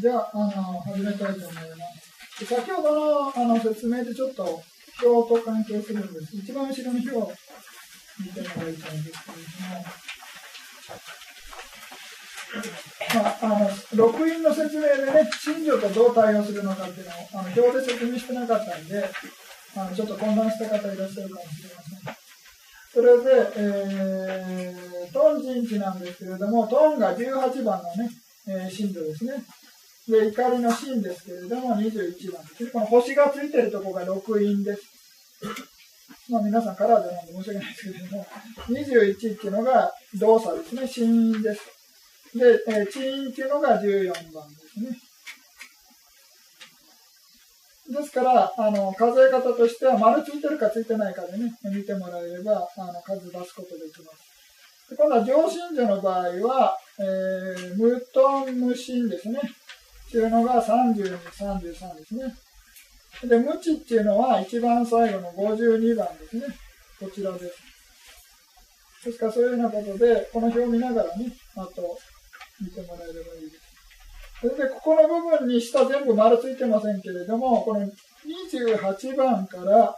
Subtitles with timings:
[0.00, 1.60] じゃあ、あの、始めたいと思いま
[2.38, 2.44] す。
[2.44, 2.94] 先ほど
[3.26, 4.62] のあの説明でちょっと
[5.04, 6.36] 表と関係するんです。
[6.36, 7.32] 一番後ろの表を
[8.20, 9.38] 見てもらいたいんですけれ
[13.16, 19.10] ども、まあ、あの、録音の説明でね、信女とどう対応するのかっていうのを、あの表で説明してなかったんで、
[19.76, 22.16] あのちょっと混乱した方いらっしゃるかもしれません。
[22.94, 28.10] それで、えー、トン陣地なんですけれども、トンが18番のね、
[28.46, 29.44] えー、震度ですね。
[30.08, 32.70] で、怒りの芯ですけれども、21番です。
[32.70, 34.82] この星がついてるところが6因です。
[36.30, 38.26] まあ皆さんカラーじゃないんで申し訳ないですけれども、
[38.68, 41.60] 21っていうのが動作ですね、心因です。
[42.34, 44.98] で、えー、地因っていうのが14番ですね。
[47.90, 54.28] ですから、あの、数え方としては、丸ついてるかついてないかでね、見てもらえれば、あの、数出すことできます。
[54.90, 59.40] で今度は上心女の場合は、えー、無トン無心ですね。
[60.08, 61.74] っていうのが32、33で
[62.06, 62.34] すね。
[63.28, 66.42] で、無知っていうのは一番最後の52番ですね。
[66.98, 69.04] こちらです。
[69.04, 71.98] ですからそういうようなことで、この表を見ながらね、あと
[72.60, 73.68] 見てもらえればいいです。
[74.40, 79.94] それで、ここの部分に下全部丸ついてませんけれども、この28番から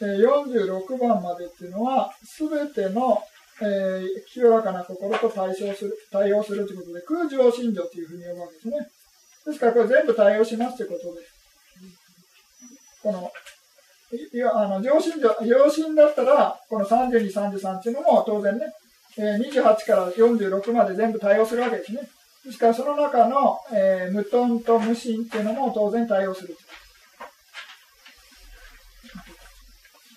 [0.00, 3.22] 46番までっていうのは、すべての、
[3.62, 8.76] えー、清らかな心と対象する、対応するということで、空上心情というふうに呼ぶわけですね。
[9.46, 11.34] ですから、これ全部対応しますということです。
[13.02, 13.30] この、
[14.32, 18.72] いや、あの、上心、上心だったら、この32、33っていうのも当然ね、
[19.18, 22.00] えー、28から46まで全部対応するわけですね。
[22.44, 26.56] ですからその中の、えー、無トンと無心っていうのも当然対応する。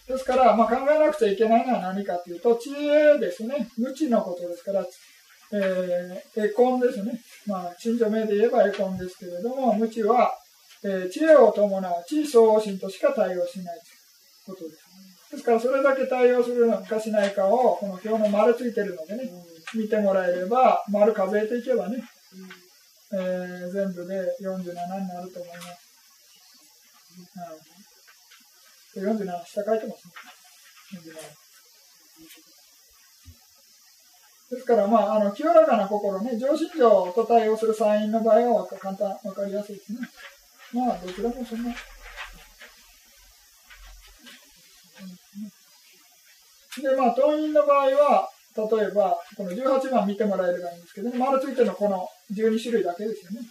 [0.08, 3.67] ですから、まあ、考えなくちゃいけないのは何かというと、知恵ですね。
[3.78, 4.86] 無知のことですから、
[5.53, 7.20] えー、エコンですね。
[7.45, 10.34] まあ、信条名で言えばエコンですけれども、無知は、
[10.84, 13.80] えー、知恵を伴う知相応心としか対応しない
[14.45, 14.88] ということです。
[15.31, 19.30] ですから、それだけ対応するのかしないかを、この表の丸ついてるのでね、
[19.73, 22.02] 見てもらえれば、丸数えていけばね、
[23.14, 24.73] えー、全部で47に
[25.08, 25.77] なると思います。
[28.95, 31.46] うん、47下書いてますね。
[34.49, 39.99] ですから、まあ、あの、清らかな心ね、上心情と対応するサインの場合は簡単、わかりやすいですね。
[40.73, 41.73] まあ、どちらもそんな。
[46.81, 53.47] で、まあ、党員の場合は、例えば、この18番見てもらえればいいんですけど、ね、丸ついてるのこの12種類だけですよね。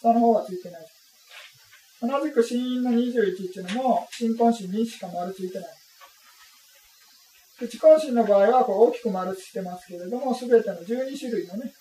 [0.00, 0.86] 下の方はついてない。
[2.00, 5.77] 同じく死因の21っていうのも、新婚心にしか丸ついてない。
[7.66, 11.72] 知婚心の場合はこう大きく丸ついてますけれども、すべての12種類のね、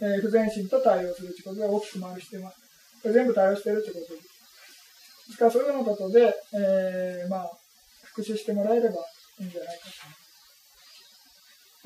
[0.00, 2.58] えー、不全心と対応するということで大きく丸してます。
[3.02, 4.28] これ全部対応してるということです。
[5.28, 7.50] ですから、そういうようなことで、えー、まあ、
[8.04, 8.96] 復習してもらえれば
[9.40, 9.90] いいんじゃないかと。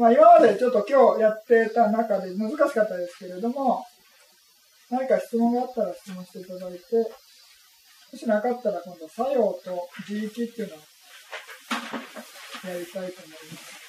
[0.02, 3.84] まあ、今までちょっと今日やってた中で難しかったですけれども、
[4.90, 6.80] 何か質問があったら質問していただいて、
[8.12, 10.78] もしなかったら今度、作用と自域っていうのを
[12.66, 13.80] やりたいと思います。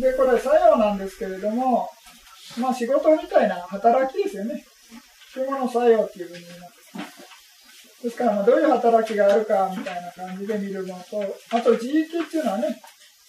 [0.00, 1.90] で、これ作用なんですけれども、
[2.60, 4.64] まあ仕事みたいな働きですよね。
[5.32, 6.77] 主語の作用っていうふうに言います。
[8.02, 12.80] ですから、まあどういう働きがあるかみたいな感じで見るのと、あと自域っていうのはね、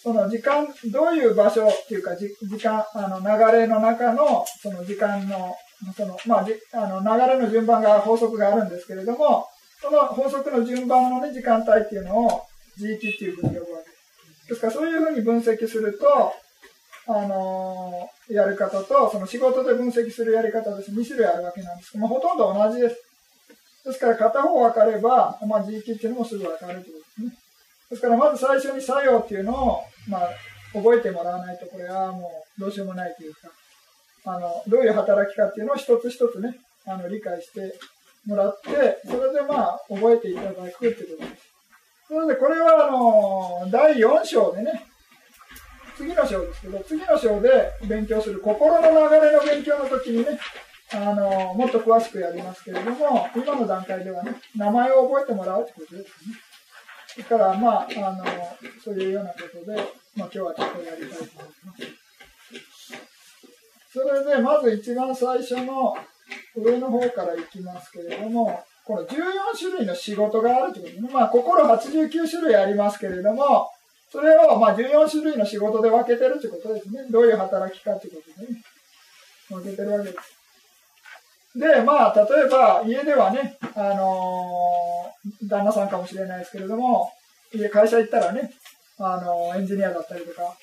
[0.02, 5.54] その時間、どういう場所っていうか、時間、あの流れの中の、その時間の、
[5.94, 9.46] その、まあ、あの流れの順番が、法則があるんですけれども、
[9.82, 12.42] その法則の順番のね、時間帯っていうのを、
[12.78, 13.96] 自域っていうふうに呼ぶわけで
[14.44, 14.48] す。
[14.48, 16.32] ですから、そういうふうに分析すると、
[17.06, 20.92] あの、やる方と、その仕事で分析するやり方です。
[20.92, 23.09] 2種類あるわけなんですけど、まあ、ほとんど同じです。
[23.90, 27.38] ですから片方分かれば、まあ、自域っていうのもすぐ分かるということですね。
[27.90, 30.30] ですからまず最初に作用っていうのを、まあ、
[30.72, 33.50] 覚えてもらわないと、これはもうどうしようもないというか、
[34.26, 36.56] あの、どういう働きかっていうのを一つ一つね、
[36.86, 37.74] あの、理解して
[38.26, 38.70] もらって、
[39.06, 41.42] それでまあ、覚えていただくっていうことです。
[42.08, 44.86] それで、これはあの、第4章でね、
[45.96, 50.38] 次の章ですけど、次の章で勉強する心の流れの勉強の時にね、
[50.92, 57.24] あの、もっと詳しくやりますけれども、今の段階ではね、名前を覚えてもらうということですね。
[57.28, 58.24] だから、まあ、あの、
[58.82, 59.76] そういうようなことで、
[60.16, 61.82] まあ、今日はちょっとやりたいと思います。
[63.92, 65.96] それで、まず一番最初の、
[66.56, 69.16] 上の方からいきますけれども、この14
[69.58, 71.14] 種類の仕事があるということね。
[71.14, 73.70] まあ、心89種類ありますけれども、
[74.10, 77.06] それをまあ14種類の仕事で分けてるということですね。
[77.10, 78.60] どういう働きかということでね。
[79.48, 80.39] 分けてるわけです。
[81.54, 87.10] で、まあ、例えば、家ではね、あのー、旦那さんかもしれないですけれども、
[87.52, 88.52] 家、会社行ったらね、
[88.98, 90.56] あのー、エンジニアだったりとか、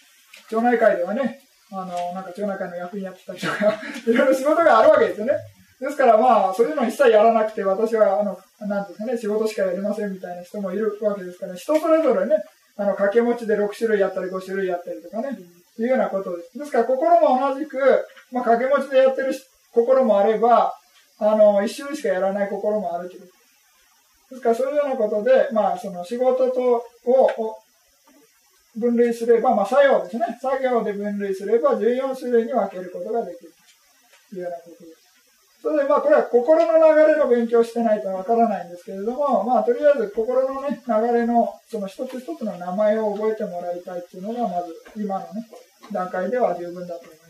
[0.50, 1.42] 町内会ではね、
[1.72, 3.74] あのー、なんか町内会の役員やってたりとか、
[4.08, 5.34] いろいろ仕事があるわけですよね。
[5.82, 12.38] ですからまあ、そういうの一切やらなくて、私は、あの、なんですかね、仕事しかやりませんみたいな人もいるわけですから、ね、人それぞれね、
[12.78, 15.38] あの、掛け持ちで6種類やったり5種類やったりとかね、
[15.80, 16.58] いうようなことです。
[16.58, 17.78] ですから、心も同じく、
[18.32, 20.74] まあ、掛け持ちでやってる人心もあれば、
[21.20, 23.22] あの、一種類しかやらない心もあるという。
[23.22, 27.58] ですから、そういうようなことで、まあ、その仕事と、を、
[28.76, 30.38] 分類すれば、まあ、作業ですね。
[30.40, 33.54] 作業で分類すれば、14種類に分けることができる
[34.30, 35.08] というようなことです。
[35.62, 45.48] それでまあこれは心の流れの勉強してないとわからないんですけれども、まあとりあえず心のね、流れのその一つ一つの名前を覚えてもらいたいっていうのがまず今のね、
[45.92, 47.27] 段階では十分だと思います。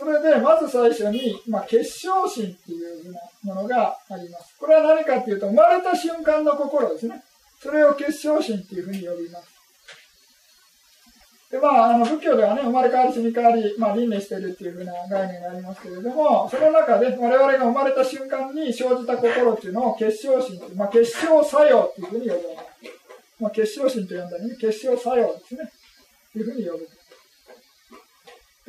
[0.00, 4.56] それでまず最初に、まあ、結晶心っていうふうなものがあります。
[4.58, 7.22] これは何かっていうと、生まれた瞬間の心ですね。
[7.62, 9.48] それを結晶心っていうふうに呼びます。
[11.50, 22.40] で、まあ、あの、仏教ではね、生まれ変わり死に変わり、まあ、輪廻してるっていうふうな概念がありますけれども、その中で我々が生まれた瞬間に生じた心っていうのを結晶心まあ、結晶作用っていうふうに呼ぶ。
[23.40, 25.70] まあ、結晶心と呼んだり、ね、結晶作用ですね。
[26.32, 26.99] というふうに呼ぶ。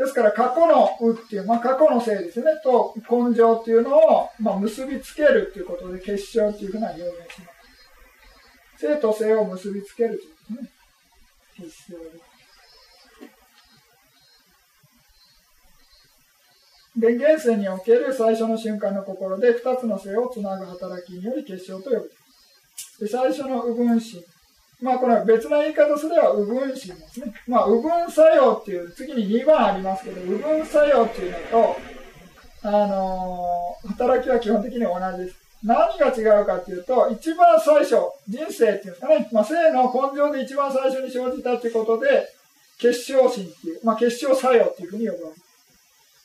[0.02, 7.52] ですから、過去のうっていう、まあ、過去のせいですね、と根性っていうのを、まあ、結びつけるっていうことで、結晶っていうふうな表現します。
[8.80, 10.70] 生と性を結びつけるというですね。
[11.56, 12.32] 結晶です。
[16.98, 22.12] 電源線における最初の瞬間の心で2つの性をつなぐ働きにより結晶と呼ぶ。
[23.00, 24.24] で最初の右分心。
[24.82, 27.34] まあこれは別な言い方すれば右分心ですね。
[27.48, 31.78] まあ右分作用っていう次に2番ありますけど、右分作用っていうのと、
[32.64, 35.42] あのー、働きは基本的に同じです。
[35.64, 37.96] 何が違うかっていうと、一番最初、
[38.28, 42.28] 人生っていうんですかね、まあ、性の根性で一番最初に生じたってことで、
[42.80, 45.52] 結晶心っていう、まあ、結晶作用っていうふうに呼ぶわけです。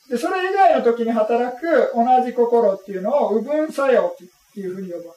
[0.09, 4.15] で、それ以外の時に働く同じ心っていうのを右分作用っ
[4.53, 5.16] ていうふうに呼ぶわけ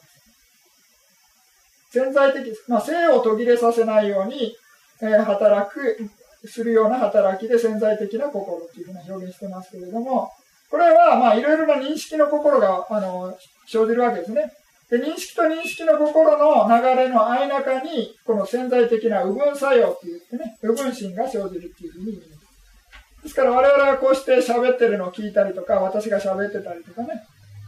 [1.91, 4.55] 潜在的、ま、性を途切れさせないように、
[5.01, 5.97] えー、働く、
[6.45, 10.31] するような働きで潜在的な心っていうふうな表現してますけれども、
[10.69, 14.51] これは、まあ、いろいろな認識の心が、あの、生じるわけですね。
[14.89, 23.23] で、認識と認識の心の流れの間中に、この潜在的な右分作用って言ってね、右分心が生じるっていうふうに言います。
[23.23, 27.21] ですから我々はこうして喋ってるのを聞いたりとか、私が喋ってたりとかね、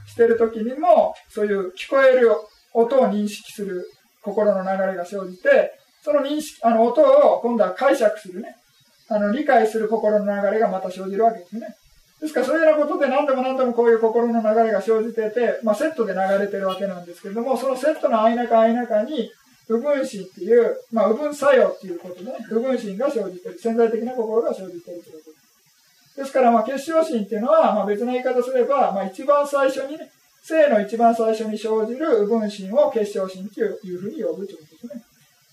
[0.08, 2.32] してる時にも、そういう聞こえる
[2.74, 3.86] 音を認識する
[4.24, 8.56] 心の流れが生じて、その認識、あの音を今度は解釈するね、
[9.10, 11.76] あの理解する心の流れがまた生じるわけですね。
[12.22, 19.30] ですからそういうようなことで何度も何度もこういう心の流れが生じてて、まあセットで流れてるわけなんですけれども、そのセットの間中間中に、
[19.68, 25.32] 部分心っていう、まあ、部分作用っていうことでね、部分心が生じてる、潜在的な心が生じてるというこ
[26.16, 26.22] と。
[26.22, 30.12] ですから、まあ、結晶心っていうのは、まあ、別の言い方すれば、まあ、一番最初にね、
[30.44, 35.04] 性の一番最初に生じる右分心を結晶心というふうに呼ぶということですね。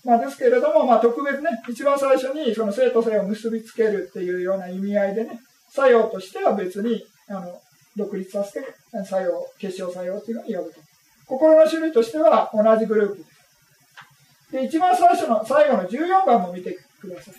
[0.03, 7.61] まあ、ですけれども、まあ、特別ね、一番最初にその性と性を結びつけるっていうような意味合いでね、作用としては別に、あの、
[7.95, 8.67] 独立させて、
[9.05, 10.81] 作用、結晶作用っていうのに呼ぶと。
[11.27, 14.51] 心の種類としては同じグループです。
[14.51, 17.35] で、一番最初の、最後の14番も見てください。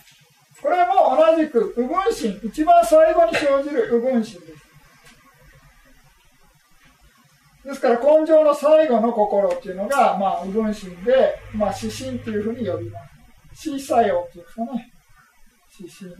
[0.59, 4.62] これも同じく、右分心、一番最後に生じる右分心です。
[7.65, 12.99] ですから、根性の最後の心っていうのが、まあ、右分心で、まあ、指針っていうふうに呼びま
[13.53, 13.69] す。
[13.71, 14.93] 死作用っていうんですかね。
[15.79, 16.11] 指針。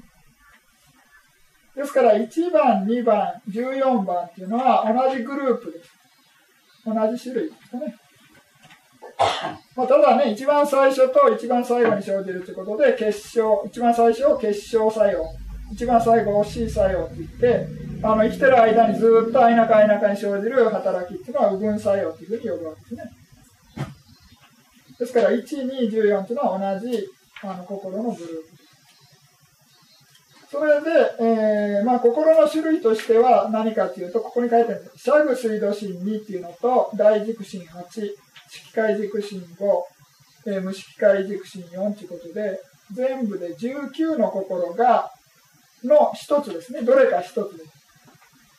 [1.76, 5.90] ですから、1番、2番、14番っていうのは同じグループです。
[6.86, 7.96] 同じ種類ですかね。
[9.76, 15.26] まあ、ただね、一番最初と一番最後に生じるということで、結晶、一番最初を結晶作用、
[15.74, 17.68] 一番最後を C 作用って言って、
[18.04, 23.04] あの生きてる間にずっと間中間中に生じる働きっていうのは右分作用というふうに呼ぶわけですね。
[25.00, 27.08] ですから、1、2、14っていうのは同じ
[27.42, 28.64] あの心のグループです。
[30.52, 30.90] それで、
[31.20, 37.84] えーまあ、心の種類としては何かというと、ここに書いてある、シャグ水道心2っていうのと、大軸心8、
[38.48, 42.60] 色界軸心5、えー、無色界軸心4ということで、
[42.92, 45.12] 全部で19の心が、
[45.88, 46.82] の一つですね。
[46.82, 47.74] どれか一つです。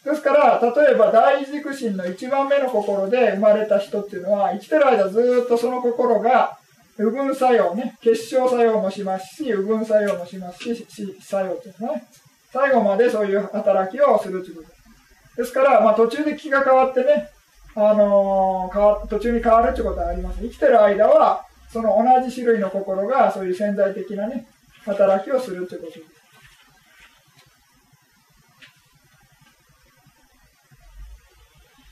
[0.05, 6.59] ですから、例えば大軸心の一番目の心で生まれた人っていうのは、生きてる間ずっとその心が、
[6.99, 10.87] 右分作用ね、結晶作用もしますし、右分作用もしますし、
[11.21, 12.05] 作用っていうのはね、
[12.53, 15.37] 最後までそういう働きをするということです。
[15.39, 17.31] ですから、まあ途中で気が変わってね、
[17.75, 20.39] あのー、途中に変わるってことはあります。
[20.41, 24.47] 生きてる間は、その同じ種類の心がそういう潜在的なね、
[24.85, 26.24] 働きをするということです。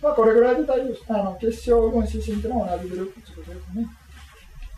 [0.03, 1.05] まあ、これぐらいで大丈夫です。
[1.09, 3.87] あの結晶分子心というのは同じグループということですね。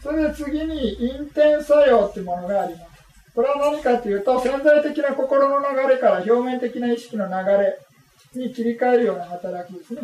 [0.02, 2.95] それで次に、陰転作用というものがあります。
[3.35, 7.78] これは何かというと、潜在的な心の流れから表面的な意識の流れ
[8.35, 10.02] に切り替えるような働きですね。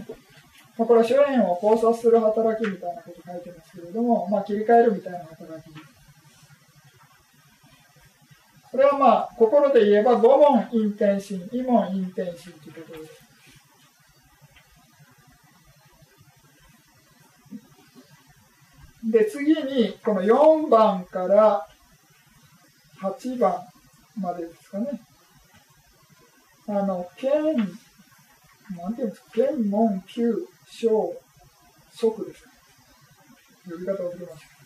[0.78, 5.86] まあ、これは諸縁を交差する働きみたいなこと書いてますけれども、まあ、切り替えるみたいな働きです。
[8.70, 13.19] これはまあ、心で言えば、五問陰転心、異問陰転心ということです。
[19.04, 21.66] で、次に、この4番から
[23.00, 23.54] 8番
[24.20, 25.00] までですかね。
[26.68, 27.56] あの、剣、
[28.76, 31.16] なんていうんですか、剣、門、旧、小、
[31.92, 32.50] 即ですか。
[33.70, 34.60] 呼び方を忘れました。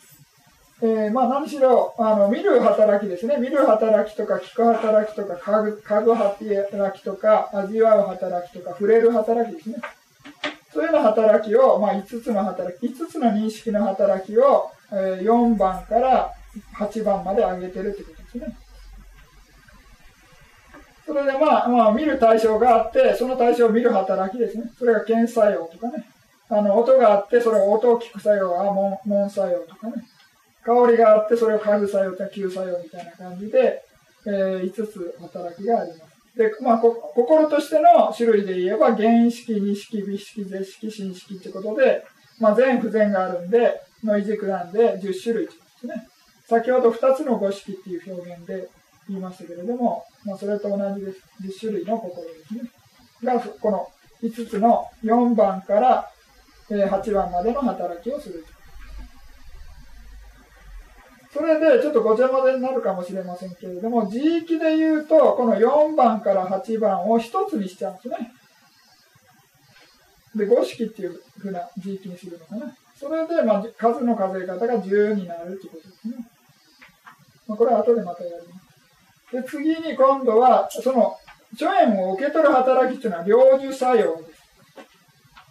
[0.83, 3.37] えー、まあ何しろ、あの、見る働きですね。
[3.39, 9.77] 見る働きとか、聞く働きとか、嗅ぐ、嗅ぐ働きとか、味わう働きとか、触れる働きですね。
[10.75, 16.35] そういうような働きを、まあ、5つの働き、5つの認識の働きを、えー、4番から
[16.77, 18.57] 8番まで上げてるってことですね。
[21.07, 24.65] それでまあ、まあ、見る対象があって、その対象を見る働きですね。
[24.77, 26.05] それが検作用とかね。
[26.49, 29.93] あの、音があって、それを音を聞く作用が門門作用とかね。
[30.65, 33.85] 香りがあって、それを嗅ぐ作用とか吸作用みたいな感じで、
[34.27, 36.04] えー、5つ働きがあります。
[36.37, 42.05] で、まあ、心としての種類で言えば、原式、二式、美式、絶式、新式ってことで、
[42.41, 46.09] まあ、全不全があるんで、ノイ軸なんで10種類ってことですね。
[46.47, 48.69] 先ほど2つの五式っていう表現で
[49.09, 51.21] 言いましたけれども、まあ、それと同じです。
[51.43, 52.71] 10種類の心ですね。
[53.23, 53.89] が、この
[54.23, 56.11] 5つの4番から
[56.69, 58.45] 8番までの働きをする。
[61.35, 68.33] それでちょっとごちゃ混ぜになるかもしれませんけれども、字域で言うと、この4番から8番を1つにしちゃうんですね。
[70.37, 72.73] で、五式っていうふうな字域にするのかな。
[72.97, 76.25] それで、まあ、数の数え方が10になるってことですね。
[77.49, 79.33] まあ、これは後でまたやります。
[79.33, 81.17] で、次に今度は、その、
[81.59, 84.25] 諸縁を受け取る働きっていうのは、領受作用で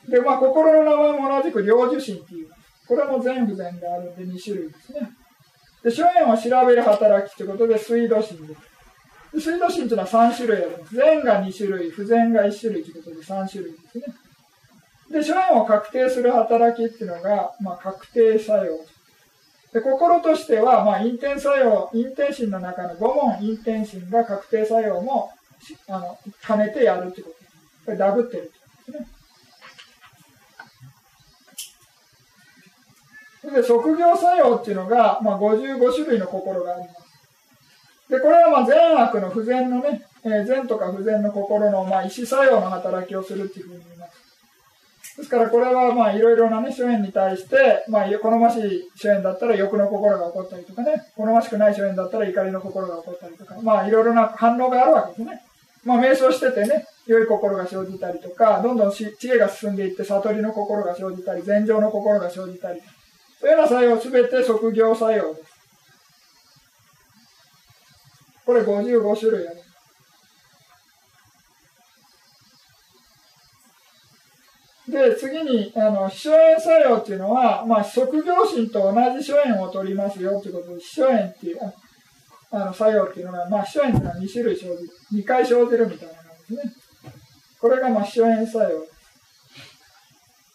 [0.05, 0.11] す。
[0.11, 2.49] で、まあ、心の名前も同じく領受心っていう。
[2.87, 5.11] これも全部全があるんで2種類ですね。
[5.83, 8.61] で、諸縁を調べる働きということで、水道心です。
[9.39, 10.95] 水道心というのは3種類あります。
[10.95, 14.05] 善が2種類、不全が1種類ということで3種類ですね。
[15.11, 18.79] で、諸縁を確定する働きっていうのが、まあ、確定作用。
[19.73, 25.31] で、心としては、まあ、陰転作用、陰転心の中の5問陰転心が確定作用も、
[25.89, 27.35] あの、兼ねてやるってこと。
[27.85, 28.62] これダブってると
[33.51, 33.63] で。
[33.63, 37.03] 職業作用っていうのが、まあ、55種類の心があります。
[38.09, 44.23] で、これはまあ善悪の不全のね、えー、善とか不全の心の、まあ、意思作用の働きをするっていうふうに言います。
[45.17, 55.41] ですからこれはまあいろいろなね、諸縁に対して、まあ好ましい諸縁だったら欲の心が起こったりとかね、好ましくない諸縁だったら怒りの心が起こったりとか、まあいろいろな反応があるわけですね。
[55.85, 62.81] まあ瞑想しててね、良い心が生じたりとか、どんどん知恵が進んでいって悟りの心が生じたり、禅情の心が生じたり、
[63.43, 65.51] そういうような作用すべて職業作用です。
[68.45, 69.69] これ55種類あります。
[74.89, 81.59] で、次に、あの、秘書縁作用っていうのは、まあ、職業心と同じ諸縁を取りますよということで、秘書縁っていう、
[82.51, 86.73] あの、作用っていうのが、まあ、秘書縁っていうのは2種類生じる、2回生じるみたいな感じですね。
[87.59, 88.92] これが、まあ、秘書縁作用。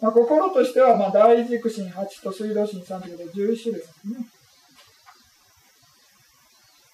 [0.01, 4.27] まあ、心としては、まあ、大軸心8と水道心3ということで11種類ですね。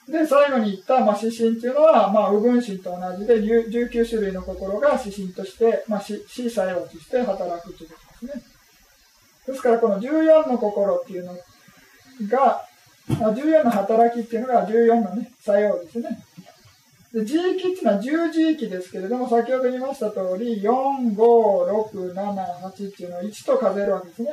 [0.09, 8.43] で、最後に言った、まあ、指針っていうのは、まあ、右分心と同じで、19種類の心が指針として、まあ、死作用として働くということですね。
[9.47, 11.35] ですから、この14の心っていうの
[12.29, 12.63] が、
[13.21, 16.19] まあ14の働きっていうのが14のね、作用ですね。
[17.15, 24.31] で、地域っていうのは十字域ですけれども、先ほど言いました通り、4、5、6、7、8っていうのを1と数えるわけですね。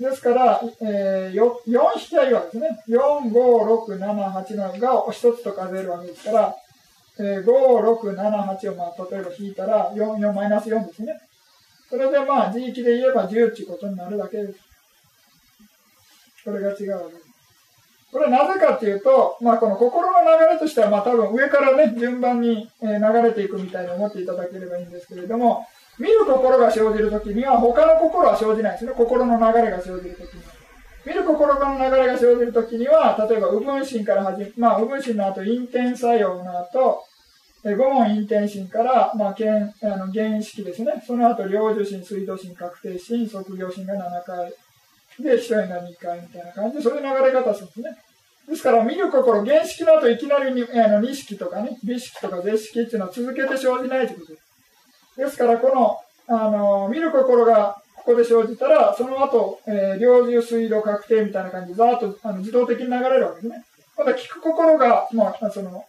[0.00, 2.82] ですから、えー、4引きはいいわけですね。
[2.88, 6.56] 4、5、6、7、8のが1つと数えるわけですから、
[7.20, 11.12] えー、5、6、7、8をまあ例えば引いたら4、4マイナス4ですね。
[11.88, 14.58] それでまあ、自域で言えば10っていうことになるだけです。
[16.44, 17.23] これが違うわけです。
[18.14, 22.88] これはなぜかっていうと、まあ、この心の流れとしては、まあ、多分上からね、順番に流
[23.20, 25.66] れていくみたいに思っていただければいいんですけれども、
[25.98, 28.92] 見る心が生じるときには、他の心は生じないですね。
[28.96, 30.52] 心の流れが生じるときには。
[31.04, 37.02] 見る心の流れが生じるときには、例えば、右分心から始め、まあ、右分心の後、陰転作用の後、
[37.64, 41.02] 五問陰転心から、まあ、原あの原意識ですね。
[41.04, 44.52] その後、領受心、水道心、確定心、卒業心が7回。
[45.20, 47.96] で、一人が2回みたいな感じで、そういう流れ方するんですね。
[48.48, 54.44] ですから、見る心、原式の後いきなりにあの二式とかね、美式とか絶式っていうのは続けて生じないということです。
[55.16, 63.64] ですから、この、あの、見る心がここで生じたら、その後、えー、領受水道確定みたいな感じで、ざーっとあの自動的に流れるわけですね。
[63.96, 65.84] また聞く心が、まあ、その、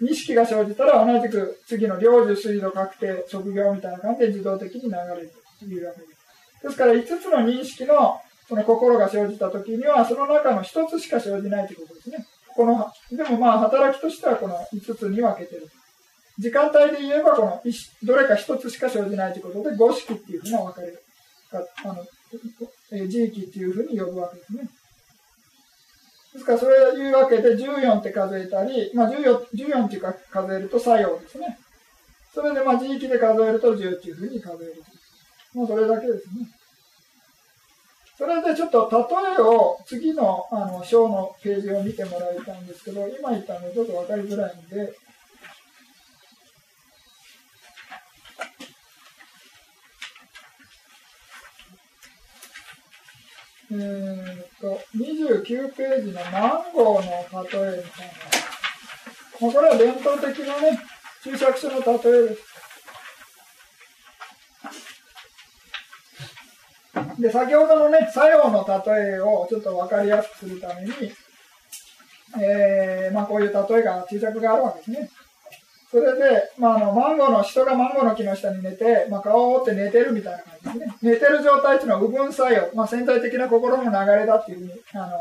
[0.00, 6.62] 二式が生じたら、同じく次の領受水道確定、職業みたいな感じで自動的に流れるというわけです。
[6.62, 12.26] ですから、5つの認識のその心が生じた時には、その中の一つしか生じないということですね。
[12.56, 15.68] この、でもまあ、働きとしてはこの5つに分けてる。
[16.38, 17.62] 時間帯で言えば、この、
[18.04, 21.02] どれか一つしか生じないということで、五式っていうふうな分かれる。
[21.52, 22.06] あの、
[22.92, 24.68] えー、時期っていうふうに呼ぶわけですね。
[26.32, 31.58] ですから、それいうわけで、14って数えたり、まあ14、14っていうか数えると作用ですね。
[32.34, 34.82] それで、まあ、時期で数えると10っていうふうに数える。
[35.54, 36.48] もうそれだけですね。
[38.18, 44.92] それでちょっと例えを次のあの章のページを見てもらいたいんですけど、今言ったのちょっと分かりづらいんで、
[53.70, 58.14] えー、っと、29ページのマンゴーの例えみたいな。
[59.40, 60.80] まあ、これは伝統的なね、
[61.22, 62.67] 注釈書の例えです。
[67.18, 70.92] で、先ほどのね、作用の例えをちょっと分かりやすくするために、
[72.40, 75.10] えー、まあこういう例えが、注釈があるわけですね。
[75.90, 80.96] それで、まあ、あの、マンゴーの、人がマンゴーの木の下に寝て、まあ、顔を折って寝てるみたいな感じですね。
[81.00, 85.18] 寝てる状態っていうのは、部分作用、まあ、潜在的な心の流れだっていうふうに、あの、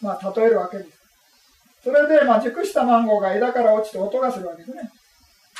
[0.00, 0.90] まあ、例えるわけです。
[1.84, 4.90] それで、まあ、熟したマンゴーが枝から落ちて音がするわけですね。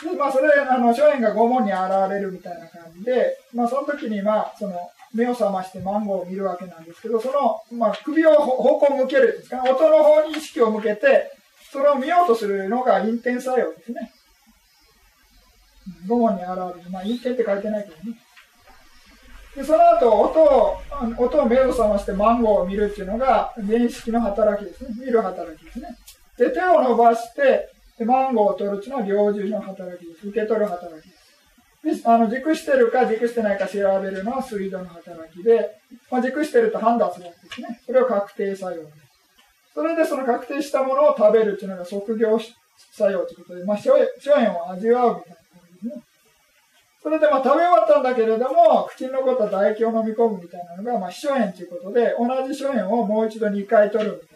[0.02, 1.80] で、まあ、それ、あの、諸縁が拷問に現
[2.10, 4.74] れるみたいな感じで、まあ、その時に、まあ、その、
[5.14, 11.30] 目を覚ましてマンゴーを見るわけなんですけど、その、まあ、首を方向向けるんですか、ね、音の方に意識を向けて、
[11.72, 14.12] それを見ようとするのが陰転作用ですね。
[16.06, 16.90] 午後に現れる。
[16.90, 18.18] まあ、陰転って書いてないけどね。
[19.56, 20.76] で、その後、音を、
[21.18, 24.90] 音を目を覚ましてマンゴーを見るっていうのが、原式の働きですね。
[24.98, 25.96] 見る働きですね。
[26.36, 30.28] で、手を伸ばして、でマンゴーを取るっていうのは猟銃の働きです。
[30.28, 31.04] 受け取る働き
[31.84, 32.02] です。
[32.02, 35.70] であの熟してるか熟してないか調べるのは水道の働きで、
[36.10, 37.80] まあ、熟してると判断するわけですね。
[37.86, 38.96] これを確定作用です。
[39.74, 42.38] それでその確定したものを食べるっていうのが即業
[42.92, 46.02] 作用ということで、まあ、諸縁を味わうみたいな感じですね。
[47.02, 54.35] それでまあ食べ終わったんだけれども、口に残った唾液を飲み込むみたいなのが、まあ、秘書縁ということで、同じ諸縁をもう一度2回取るみたい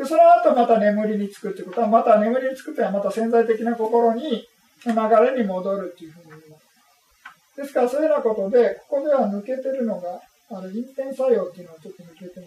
[0.00, 4.46] で、その後また眠りにつくってことは、また眠りにつくというのはまた潜在的な心に流
[4.86, 7.60] れに戻るっていうふうに言います。
[7.60, 10.18] ですから、そういうようなことで、ここでは抜けてるのが、
[10.50, 12.46] あの、陰転作用っていうのはちょっと抜けてま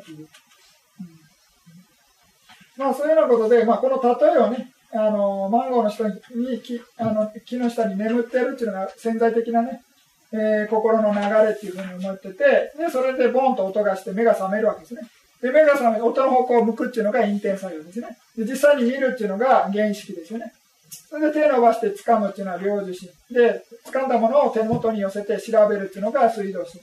[0.00, 0.24] すね。
[0.98, 1.02] う
[2.80, 6.14] ん、まあ、そういうようなことで、まあ、この例えをね、あの、マンゴーの下に、
[6.62, 9.82] 木あの木の下に眠ってるっていうのが潜在的なね、
[10.32, 15.02] えー、心の流れっていうふうに思ってて、で、それでボンと音がして目が覚めるわけですね。
[15.40, 18.08] で、目が覚め、音の方向を向くっていうのが陰転作用ですね。
[18.36, 20.52] で、実際に見るっていうのが原意識ですよね。
[21.08, 23.08] それで手伸ばして掴むっていうのは領受心。
[23.30, 26.80] で、掴んだものを手元に寄せて調べるっていうのが水道心。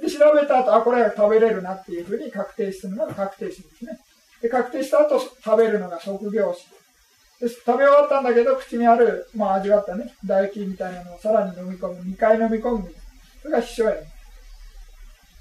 [0.00, 3.98] で、調べた後、あ、これ食べれるなっていうふうに確定するのが確定心ですね。
[4.42, 7.48] で、確定した後、食べるのが即業心。
[7.48, 11.94] で、食べ終わったんだけど、口にある、まあ味わったね、唾液みたいなのをさらに飲み込む。
[11.94, 13.00] 2回飲み込むみたいな。
[13.42, 14.18] それが秘書やね。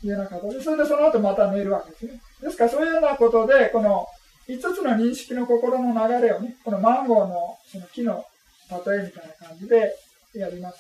[0.03, 2.21] いうような形で、それでその後また寝るわけですね。
[2.41, 4.08] ですから、そういうようなことで、この、
[4.47, 8.23] 5つの認識の心の流れをね、このマンゴーのその木の
[8.69, 9.93] 例えみたいな感じで
[10.34, 10.78] やります。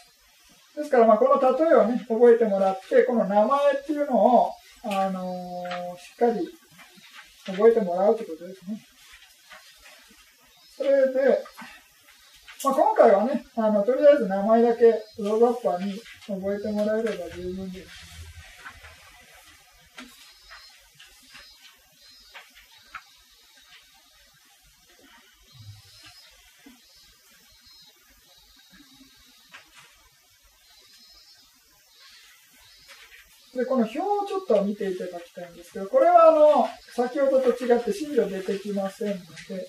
[0.75, 4.51] ですから、ま、この例えをね、覚えてもらって、この名前っていうのを、
[4.85, 6.47] あのー、しっかり
[7.45, 8.79] 覚えてもらうということですね。
[10.77, 11.43] それで、
[12.63, 18.06] まあ、今回はね、あの、とりあえず名前だけロードアッパーに覚えてもらえれば十分です。
[33.57, 39.67] で、この表をちょっと見ていただきたいんですけど、これはあの、先ほどと違って真女出てきませんので、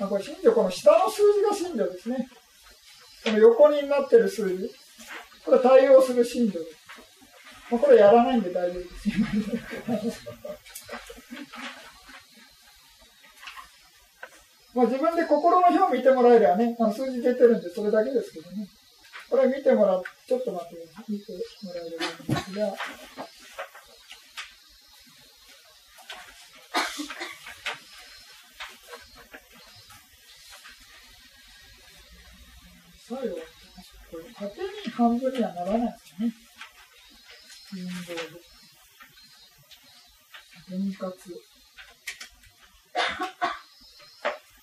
[0.00, 2.28] あこれ真女、この下の数字が真女ですね。
[3.24, 4.68] この横になってる数字。
[5.44, 6.76] これ対応する真女です。
[7.70, 10.26] まあ、これやらないんで大丈夫です。
[14.76, 18.68] まあ自分で心の表を見てもらえればね、あの数字出てるんでそれだけですけどね。
[19.30, 20.76] これ見てもらう、ちょっと待って、
[21.08, 22.76] 見てもらえればいいんですが。
[33.08, 36.34] 最後、これ縦に半分にはならないですね。
[37.72, 38.56] 運動で。
[40.68, 41.42] 分割。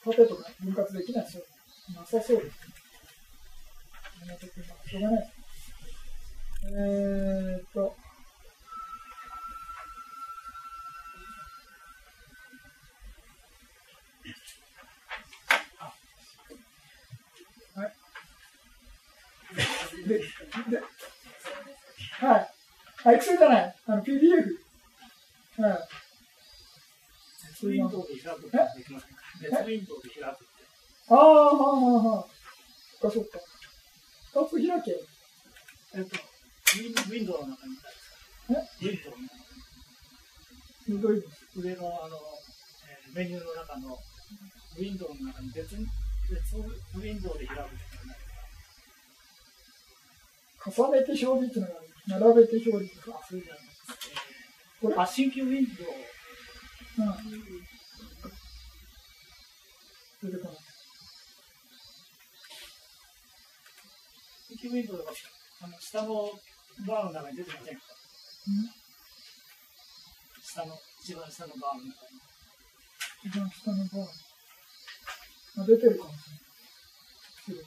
[0.04, 1.44] 縦とか分割できないですよ。
[1.96, 2.84] なさそうですね。
[4.90, 5.44] しょうがないです。
[6.66, 7.96] えー、っと。
[17.76, 17.94] はい。
[20.08, 20.24] で、で、
[22.20, 22.50] はい。
[23.06, 23.76] あ、エクセルじゃない。
[23.88, 24.58] あの、PDF。
[25.58, 25.88] は
[27.70, 27.80] い。
[27.80, 30.54] ウィンドウで開くってできませんか別ウィンドウで開くって。
[31.10, 32.28] ああ、はあ、はあ、はあ。
[33.02, 33.40] そっか、そっか。
[34.34, 34.92] 二つ開け。
[35.96, 39.36] えっと、ウィンドウの中にいたですかウィンドウの中
[40.88, 41.02] に。
[41.02, 41.24] どういう
[41.56, 42.18] 上の、あの、
[42.88, 43.98] えー、メニューの中の、
[44.78, 48.18] ウィンドウの中に別、別ウィンドウで開くってない
[50.66, 51.68] 重ねて表示っていう
[52.08, 53.20] のが並べて表示か。
[53.30, 53.84] そうじゃないです。
[54.82, 55.88] これ、あ、新規ウィンドウ。
[56.96, 57.08] うん。
[60.30, 60.58] 出てこない。
[64.48, 65.12] 新規ウィンドウが、
[65.62, 66.32] あの、下の
[66.88, 67.76] バーの中に出てません。
[67.76, 67.82] か
[70.44, 72.22] 下の、一番下のバーの中に。
[73.26, 75.64] 一番下のバー。
[75.64, 76.18] あ、出てるかもし
[77.50, 77.66] れない。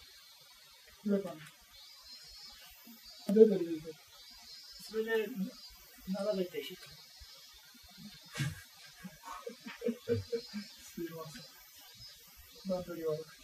[1.02, 1.34] これかな。
[3.34, 3.94] 出てる出てる。
[4.88, 5.26] それで、
[6.08, 6.62] 並べて、
[9.86, 11.42] すいません。
[12.68, 13.36] 段取り悪くて。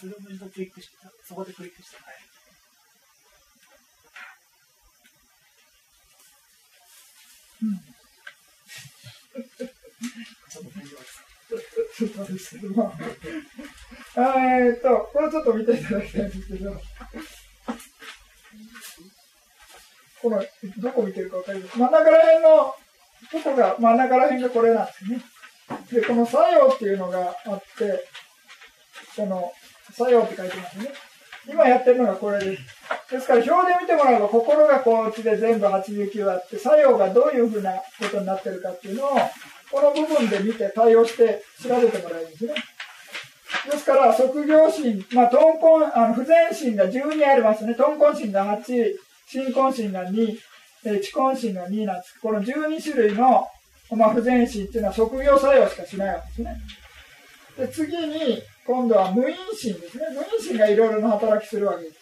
[0.00, 2.14] それを一度クリックして、そこでクリックして、はい。
[2.14, 2.30] うん。
[11.96, 12.92] ちょっとですけど、ま
[14.16, 16.72] あ、えっと、これちょっと見ていただきたいんですけど、
[20.22, 20.42] この、
[20.78, 22.74] どこ見てるかわかります真ん中ら辺の、
[23.32, 25.22] どこが、真ん中ら辺がこれなんですね。
[25.92, 28.06] で、この作用っていうのがあって、
[29.16, 29.52] この、
[29.92, 30.92] 作用って書いてますね。
[31.48, 32.62] 今やってるのがこれです。
[33.10, 39.10] ですから表で見てもらえば心がこっちで全部89あって作用がどういうふうなことになってるかっていうのを
[39.70, 42.54] この部分で見て対応して調べてもらえるんですね。
[43.70, 47.74] ですから側業心、まあ、トンコン、あの不全心が12ありますね。
[47.74, 48.94] トンコン心が8、
[49.26, 50.38] 新コン心が2、
[50.86, 52.18] えー、知コン心が2なんです。
[52.20, 53.46] この12種類の、
[53.96, 56.56] まあ、不全心っていうのは側業作用しかしないわけですね。
[57.58, 60.04] で次に、今度は無因心ですね。
[60.10, 62.00] 無因心がいろいろな働きするわけです。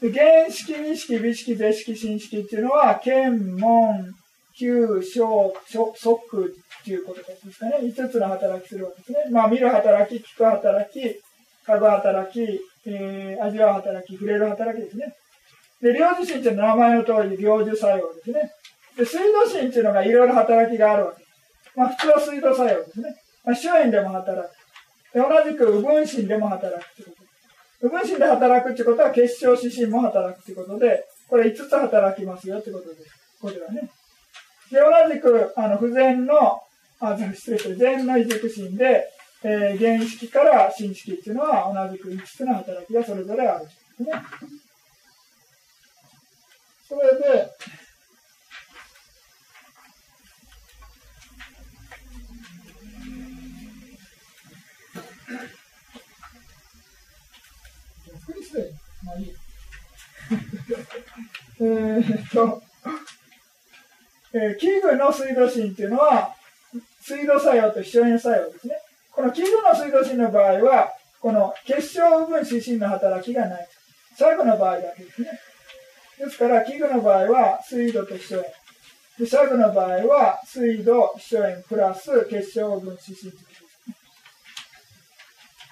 [0.00, 4.12] で原式、二式、美式、是式、新式っていうのは、検問、
[4.56, 5.54] 九、小、
[5.94, 7.76] 即っていうことですかね。
[7.82, 9.18] 5つの働きするわけですね。
[9.30, 11.20] まあ、見る働き、聞く働き、
[11.66, 15.14] 嗅ぐ働き、えー、味わう働き、触れる働きですね。
[15.80, 18.50] で、領事心っていうのは名前の通り、領事作用ですね。
[18.96, 21.78] で、水道心っていうのがいろいろ働きがあるわけです。
[21.78, 23.14] まあ、普通は水道作用ですね。
[23.44, 24.61] まあ、周囲でも働く。
[25.14, 27.16] 同じく、右分心でも働くってこと。
[27.82, 33.02] 右分心で働くってことは、結晶指針も働くってことで、これ5つ働きますよってことです。
[33.40, 33.90] これはね。
[34.70, 36.60] で、同じく、あの、不全の、
[37.00, 39.04] あ、失礼して、全の異軸心で、
[39.44, 44.12] えー、原式から新式っていうのは同じく5つの働きがそれぞれあるんですね。
[46.88, 47.50] それで、
[59.04, 59.34] まあいい。
[61.60, 62.62] えっと、
[64.34, 66.34] えー、器具の水道芯っていうのは、
[67.00, 68.76] 水道作用と硝煙作用ですね。
[69.10, 73.68] この器具の水道芯の場合は、この結晶分子芯の働きがない。
[74.16, 75.28] 最後の場合だけですね。
[76.18, 78.44] ですから、器具の場合は水道と硝煙。
[79.18, 83.14] で、シャグの場合は水道、硝煙プラス結晶分子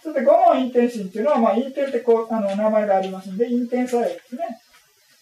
[0.03, 0.13] 芯ですね。
[0.13, 4.61] そして、五問陰転芯っていうのは、まあ、陰転ってこう、あの、名前がありますんで、陰転作用ですね。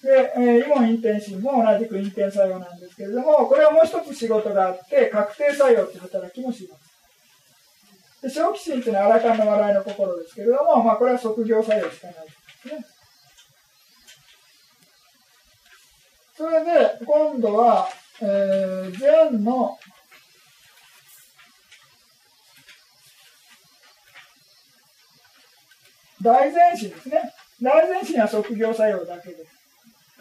[0.02, 6.88] で、えー、イモン陰転芯も同じく陰転作用なんですけれども、これはもう一つ仕事があって、確定作用という働きもします。
[8.22, 12.84] で、正気心っていうのは荒勘の笑いの心ですけれども、まあ、これは即業作用しかないですね。
[16.36, 16.70] それで、
[17.04, 17.88] 今度は、
[18.20, 19.76] えー、善の
[26.22, 27.32] 大前進ですね。
[27.62, 29.58] 大前進は即業作用だけです。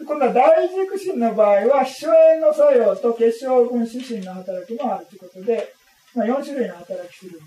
[0.04, 5.74] 今度は大軸心の場合は、秘書炎の作用と結晶分子心の働きもあるということで、
[6.14, 7.40] まあ、4種類の働きする。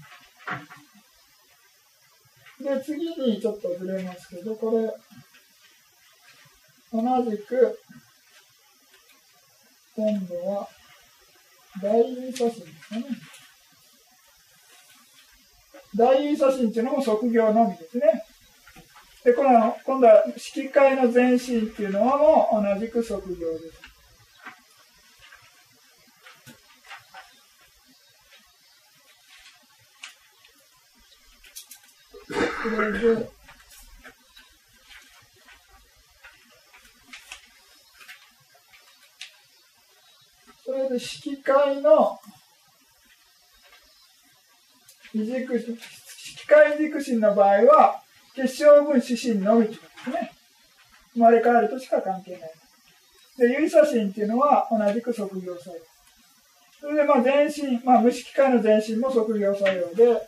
[2.61, 4.91] で、次にちょっとずれますけど、これ、
[6.91, 7.79] 同じく、
[9.95, 10.67] 今度は、
[11.81, 13.05] 大位写真ですね。
[15.95, 18.25] 大位写真っていうのも即業のみですね。
[19.23, 23.91] で、この、今度は式会の前身っていうのはも同じく即業です。
[32.63, 33.29] それで、
[40.65, 42.19] それで式会の
[45.13, 48.01] 異軸、式会軸心の場合は、
[48.35, 50.31] 結晶分子心のみですね。
[51.13, 52.51] 生まれ変わるとしか関係ない。
[53.37, 55.75] で、有写真っていうのは同じく即業作用。
[56.79, 60.27] それで、まあ、全身、まあ、無意識界の全身も即業作用で、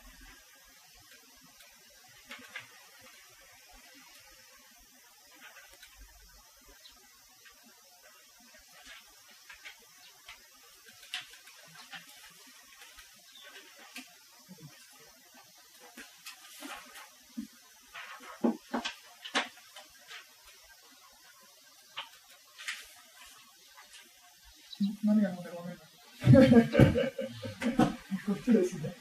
[25.05, 26.83] 何が問題ごめんなさい。
[28.25, 28.95] こっちですね。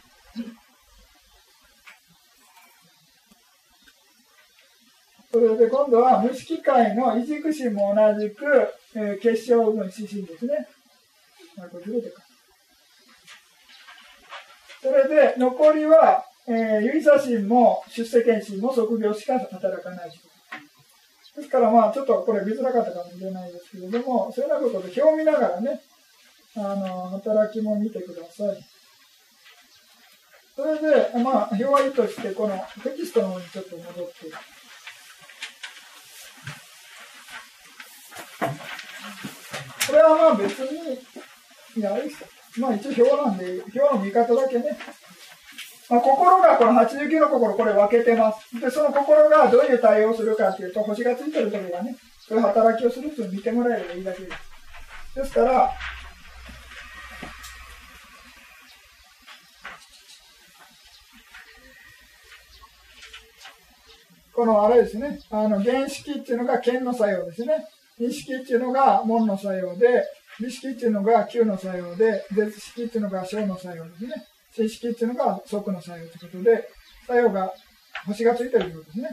[5.30, 8.46] それで今度は無色界の異軸心も同じく、
[8.94, 10.66] えー、結晶分子心ですね。
[14.80, 20.10] それで残りは、えー、指差心も出世検診も測量しか働かない
[21.36, 25.80] ですからまあちょっとこれ見づらかったかもしれないですけれども、そういうようなことで表を見ながらね、
[26.56, 28.64] あの、働きも見てください。
[30.56, 34.61] それで、まあ、表はいいとして、このテキストの方にちょっと戻って。
[39.92, 40.94] これはまあ別に、
[41.76, 41.94] いや、
[42.56, 44.78] まあ一応表なんで、表の見方だけね。
[45.90, 48.58] まあ、心がこの89の心、これ分けてます。
[48.58, 51.94] で、その心がどういう対応するかっていうと、星がついてるところがね、
[52.26, 55.14] そういう働きをすると見てもらえればいいだけです。
[55.14, 55.70] ですから、
[64.32, 67.66] このあれですね、あの原式っていうのが剣の作用ですね。
[67.98, 70.04] 二式っていうのが門の作用で、
[70.40, 74.14] 美式っていうのが九の作用で、絶式っていうのが小の作用ですね。
[74.52, 76.68] 正式っていうのが即の作用ということで、
[77.06, 77.52] 作用が、
[78.06, 79.08] 星がついてるということですね。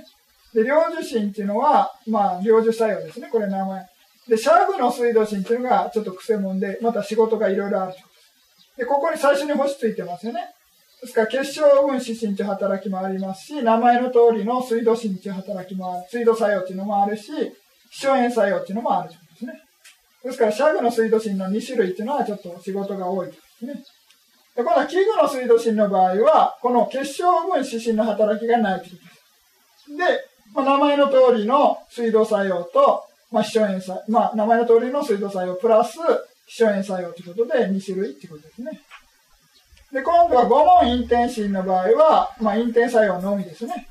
[0.53, 3.29] で、領受心っていうのは、まあ、領受作用ですね。
[3.31, 3.85] これ名前。
[4.27, 8.77] で、シャーグの水道心っていうのがちょっと癖もんで、また仕事がいろいろあるということです。
[8.77, 10.41] で、ここに最初に星ついてますよね。
[11.01, 17.31] ですから、結晶分子心という働きもありますし、名前の通りの水道心という働きもある、水道作用っていうのもあるし、
[17.91, 19.61] 気象炎作用っていうのもあるということですね。
[20.23, 23.73] ですから、シャグの水道心の2種類っていうのはちょっと仕事が多いですね。
[24.55, 28.97] で、この器具の水道心の場合は、この結晶分子心の働きがないというこ
[29.87, 30.13] とです。
[30.13, 35.97] で、まあ、名前の通りの水道作用と、まあ、気象炎作用、まあ、名前の通りの水道作用プラス、
[36.47, 38.81] 気象炎作用ということで2種類っていうことですね。
[39.93, 43.87] で、今度は5問陰転心の場合は、まあ、陰転作用のみですね。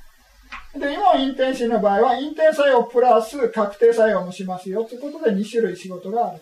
[0.74, 6.40] で、2問陰転心の場合は、陰転作用プラス確定作用もしますよということで2種類仕事がある。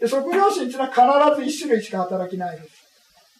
[0.00, 2.68] で、測量心っていうのは必ず1種類しか働きないです。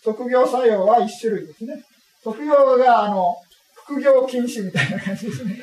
[0.05, 1.83] 測量作用は1種類ですね。
[2.25, 3.37] 測量が、あの、
[3.85, 5.59] 副業禁止みたいな感じですね。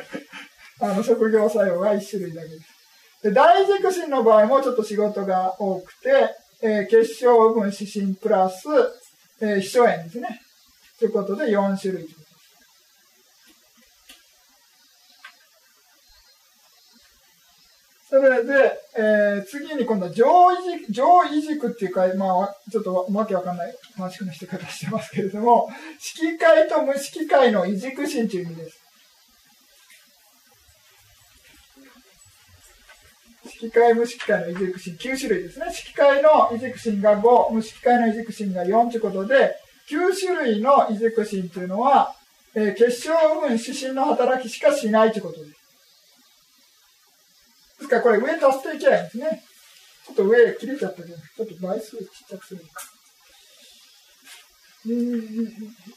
[0.80, 2.74] あの、測量作用は1種類だけです。
[3.24, 8.66] で大軸心の場合もちょっと仕事が多くて、えー、結晶分指針プラス、
[9.40, 10.40] えー、秘書炎ですね。
[10.98, 12.06] ということで4種類
[18.14, 28.78] それで、えー、次に今度は上位軸、上位軸っていうか、まあ、ちょっとわけわかんない短縮のして方してますけれども、色界と無色界の異軸心という意味です。
[33.58, 35.66] 色界、無色界の異軸心、9種類ですね。
[35.72, 39.56] 色界の異軸心が5、無色界の異軸心が4ということで、
[39.90, 42.14] 9種類の異軸心というのは、
[42.54, 45.63] えー、結晶部分指針の働きしかしないということです。
[48.02, 49.42] 回これ上足していけないんですね。
[50.06, 52.82] ちょっと上切れちゃったけど、ちょっと倍数ちっちゃくするか。
[54.86, 55.94] えー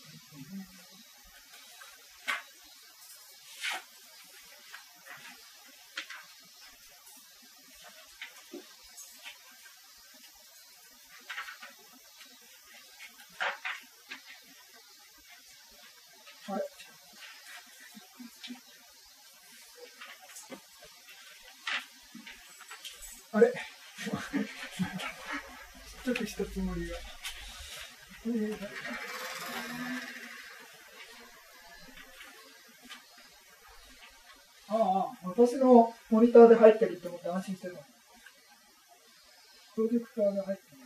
[23.33, 23.53] あれち
[26.11, 26.95] っちゃくした
[28.23, 28.57] つもりが。
[34.69, 37.79] ああ、私のモニターで入ってるって思って安心してた。
[39.75, 40.77] プロジェクターが入ってる。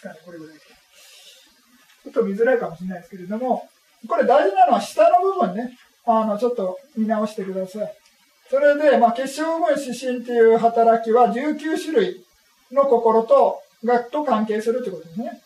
[0.00, 0.56] かね、これぐらい。
[0.56, 3.68] ちょっと見づらいかもしれないですけれども、
[4.08, 5.76] これ大事なのは下の部分ね。
[6.06, 7.97] あの、ちょっと見直してください。
[8.50, 12.24] それで、まあ、結晶分指針っていう働きは19種類
[12.72, 15.40] の心と、学と関係するってことですね。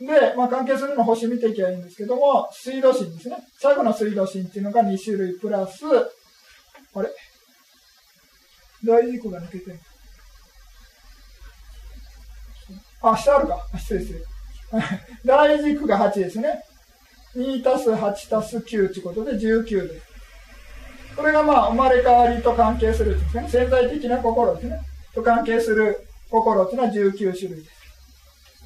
[0.00, 3.36] で、まあ、関係するの星見ていけばいいんですけども、水道神ですね。
[3.58, 5.84] 最後の水道神っていうのが2種類プラス、
[6.94, 7.08] あれ？
[8.84, 9.80] 大事故が抜けてる。
[13.02, 13.58] あ、下あるか。
[13.76, 14.20] 失礼失礼。
[15.24, 16.62] 大軸が8ですね。
[17.34, 20.07] 2たす8たす9ということで19です。
[21.18, 23.48] これがまあ生まれ変わりと関係するんですね。
[23.48, 24.80] 潜在的な心ですね。
[25.16, 25.96] と関係する
[26.30, 27.70] 心っていうのは19種類で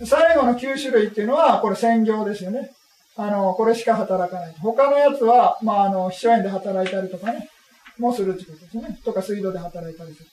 [0.05, 0.07] す。
[0.07, 2.71] 最後の9種類っていうのは、これ専業ですよね。
[3.17, 4.55] あの、これしか働かない。
[4.61, 7.49] 他のやつは、まあ、あの、秘書園で働いたりとかね、
[7.99, 8.99] もするってことですね。
[9.03, 10.29] とか水道で働いたりする。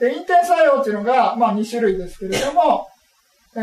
[0.00, 2.88] で、陰転作用っていうのが、まあ、2種類ですけれども、
[3.54, 3.60] え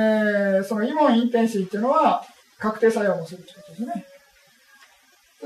[0.62, 2.23] ー、そのイモン陰転子っていうのは、
[2.58, 4.05] 確定作用もするということですね。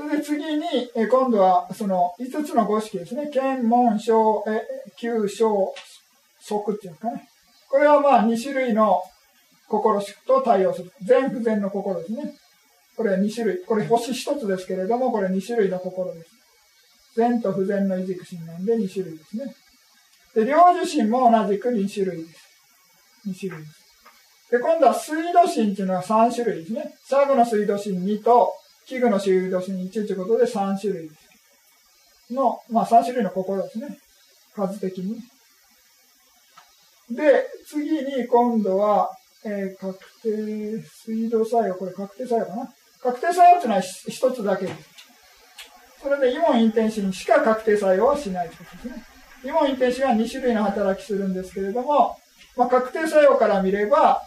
[0.00, 3.28] それで次に、え今度はその5つの五式ですね。
[3.30, 4.62] 検問、小、え、
[4.96, 5.74] 九小、
[6.40, 7.28] 即っていうかね。
[7.68, 9.02] これはまあ2種類の
[9.68, 10.90] 心と対応する。
[11.02, 12.32] 全不全の心ですね。
[12.96, 13.62] これ2種類。
[13.66, 16.30] これ星1つですけれども、これ2種類の心です。
[17.16, 19.54] 善と不全の異軸心なんで2種類ですね。
[20.34, 22.40] で、領受心も同じく2種類です。
[23.28, 23.80] 2種類です。
[24.50, 26.94] で、今度は水道神っていうのは3種類ですね。
[27.04, 28.54] 最後の水道神2と、
[28.90, 31.10] 器具の水道神1ということで3種類。
[32.32, 33.96] の、まあ3種類の心ですね。
[34.52, 35.16] 数的に。
[37.08, 39.10] で、次に今度は、
[39.44, 42.74] えー、確定、水道作用、これ確定作用かな。
[43.00, 44.90] 確定作用っていうのは一つだけです。
[46.02, 49.04] それでイモンインテンシにしか確定作用はしないということですね。
[49.44, 52.16] イモンインテンシンは2種類の働きするんですけれども、
[52.56, 54.20] まあ、確定作用から見れば、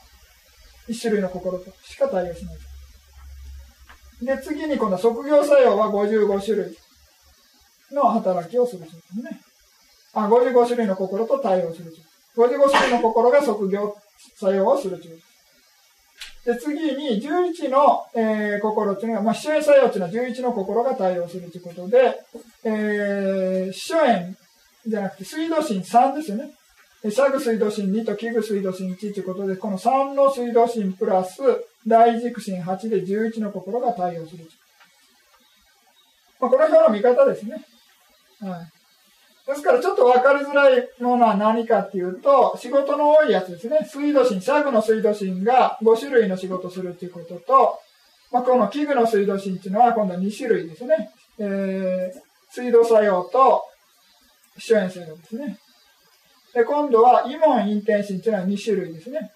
[0.88, 2.73] 一種類の心としか対応しない。
[4.26, 6.78] で、次に今度は即業作用は55種類
[7.92, 9.42] の働きをするそうですね。
[10.14, 11.94] あ、55種類の心と対応する
[12.36, 13.96] 55種類の心が即業
[14.36, 15.00] 作用をする
[16.46, 22.20] で、次に11の、えー、心っていうのは、まあ、秘書作用っていうのは11の心が対応するということで、
[22.66, 24.36] えー、秘書炎
[24.86, 26.52] じゃなくて水道神3ですよね。
[27.10, 31.42] シャグ水道神2と器具水道神1ということで、この3の水道神プラス
[31.88, 34.50] 大軸神8で11の心が対応する。
[36.40, 37.64] まあ、この表の見方ですね。
[38.42, 38.84] はい。
[39.46, 43.86] ですからちょっと分かりづらいものは何かっていうと、仕事の多いやつですね。
[43.90, 47.80] 水道神、シャグの水道神が5種類の仕事するっていうことと、
[48.32, 51.10] まあ、この器具の水道神っていうのは今度は2種類ですね。
[51.40, 52.20] えー、
[52.50, 53.64] 水道作用と
[54.58, 55.58] 秘書炎作用ですね。
[56.54, 59.32] で、今度は、イモン陰転心というのは2種類ですね。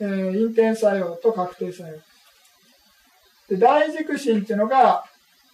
[0.00, 1.96] えー、陰転作用と確定作用。
[3.48, 5.04] で、大軸心っていうのが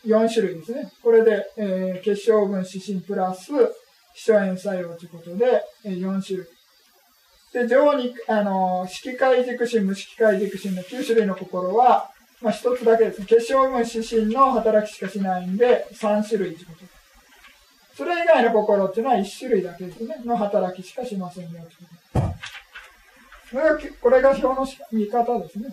[0.07, 0.93] 4種類ですね。
[1.03, 3.53] これで、えー、結晶分指針プラス、
[4.15, 6.47] 秘書炎作用ということで、えー、4種類。
[7.53, 12.11] で、上に、あの、色界軸心、無色界軸心の9種類の心は、
[12.43, 13.27] まあ、一つだけですね。
[13.27, 16.95] 結晶分子心の働きしかしないんで、3種類ということ。
[17.97, 20.17] それ以外の心っていうのは1種類だけですね。
[20.25, 21.63] の働きしかしませんよという
[22.13, 22.34] こと。
[24.01, 25.69] これが表の見方ですね。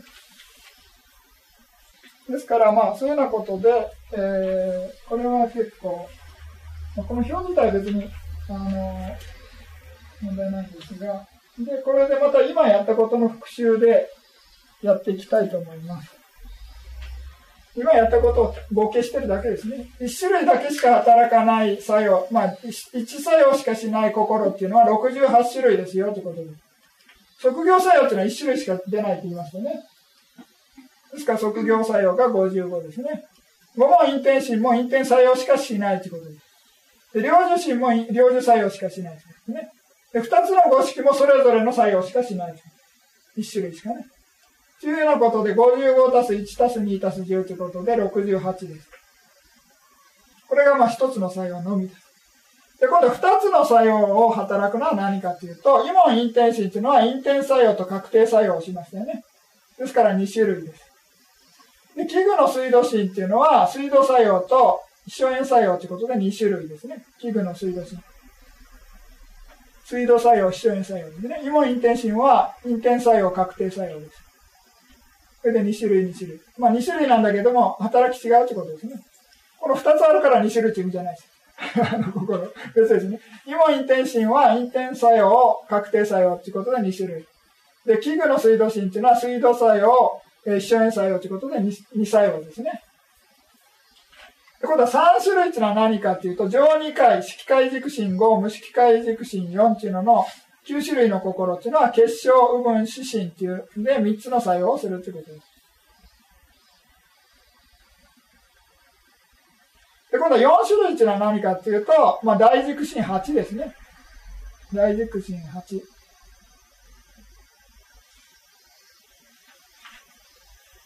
[2.29, 3.69] ですから、まあ、そういうようなことで、
[4.13, 6.07] えー、これは結構、
[6.95, 8.09] まあ、この表自体は別に、
[8.49, 9.17] あの、
[10.21, 11.27] 問題ないんですが、
[11.59, 14.09] で、これでまた今やったことの復習で
[14.81, 16.21] やっていきたいと思います。
[17.75, 19.87] 今やったことを合計してるだけですね。
[19.99, 22.57] 一種類だけしか働かない作用、まあ、
[22.93, 26.70] 一作用しかしない心っていうのは68種類ですよということです。
[27.41, 29.81] 職業作用っていうのは1種類しか出ないって言いますよね。
[31.11, 33.25] ですから職業作用が55ですね。
[33.75, 36.51] 5も陰転心も陰転作用しかしないということです。
[37.13, 39.71] で、領受心も領受作用しかしないですね。
[40.13, 42.53] で、2つの五式もそれぞれの作用しかしない。
[43.37, 44.05] 1種類しかね。
[44.79, 48.89] というようなことで、55たす1たす2たす10ということで68です。
[50.47, 52.00] これがまあ一つの作用のみです。
[52.81, 59.23] で、今度は二つの作用を働くのは何かというと、イモンインテンシンというのはインテン作用と確定作用をしますよね。
[59.77, 60.81] ですから2種類です。
[61.95, 67.05] で、器具の水道芯っていうのは、水道作用と一緒塩作用ということで2種類ですね。
[67.19, 67.99] 器具の水道芯。
[69.85, 71.41] 水道作用、一緒塩作用ですね。
[71.43, 74.11] イモンインテンシンは、インテン作用、確定作用です。
[75.41, 76.41] それで2種類、2種類。
[76.57, 78.93] まあ2種類なんだけども、働き違うということですね。
[79.59, 81.27] この2つあるから2種類って意味じゃないです。
[82.13, 82.53] 心。
[82.75, 83.19] 別ですね。
[83.45, 87.25] イモインテンシンはインテン作用、確定作用ということで2種類。
[87.85, 92.71] で、器具の水道芯っていうのは水道作用、えー、一緒塩作用ということで 2, 2作用ですね。
[94.57, 100.25] ってことは3種類っていうのは何かっていうと、上二回、色界軸心5、無色界軸心4っていうのの
[100.67, 105.50] 9種類の心っていうのは結晶、部分、指針っていうで3つの作用をするということです。
[110.11, 113.73] で、今度は4種類っていうのは何かっていうと、まあ、大軸心8ですね。
[114.73, 115.81] 大軸心8。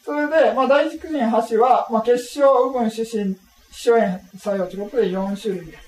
[0.03, 3.39] それで、まあ、大軸心8は、まあ、結晶、部分、指針、秘
[3.71, 5.85] 書炎作用ということで4種類です。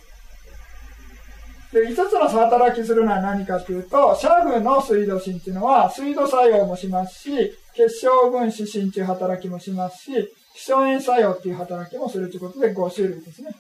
[1.74, 13.52] で、5つの働きするのは何かというと、シャグの水道心っていうのは、水道作用もしますし、結晶分子心という働きもしますし、気象炎作用っていう働きもするということで5種類ですね。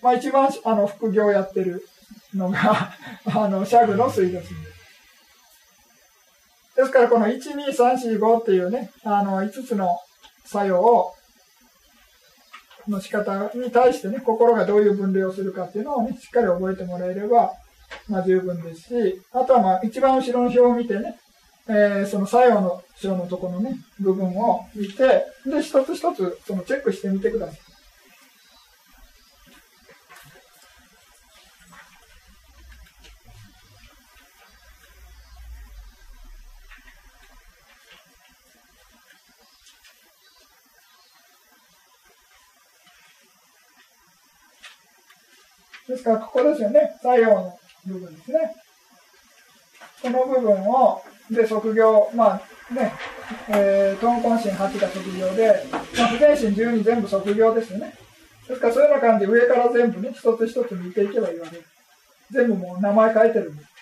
[0.00, 1.84] まあ一番あの副業やってる
[2.32, 2.92] のが
[3.26, 4.74] あの、シャグの水道心です。
[6.76, 9.98] ですからこの1、2、3、4、5っていうね、あの5つの
[10.44, 11.12] 作用を
[12.86, 17.52] の仕方に対してね、心がどういう分類をするかっていうのをね、しっかり覚えてもらえれば、
[18.08, 21.18] まあ十分ですし、あとはまあ一番後ろの表を見てね、
[21.66, 27.74] えー、その作用の章のところのね、部分を見て、で、一つ一つそのチェックしてみてください。
[45.88, 46.98] ですから、ここですよね。
[47.02, 48.54] 作用の部分ですね。
[50.02, 52.92] この部分を、で、卒業、まあね、
[53.48, 57.94] えー、トンコンシン8が卒業で、まあ、不全心12全部卒業ですよね。
[58.48, 61.68] ですから、そういうような感じで上から全部ね、一つ一つ見ていけばいいわけです。
[62.30, 63.74] 全部もう名前書いてるんです。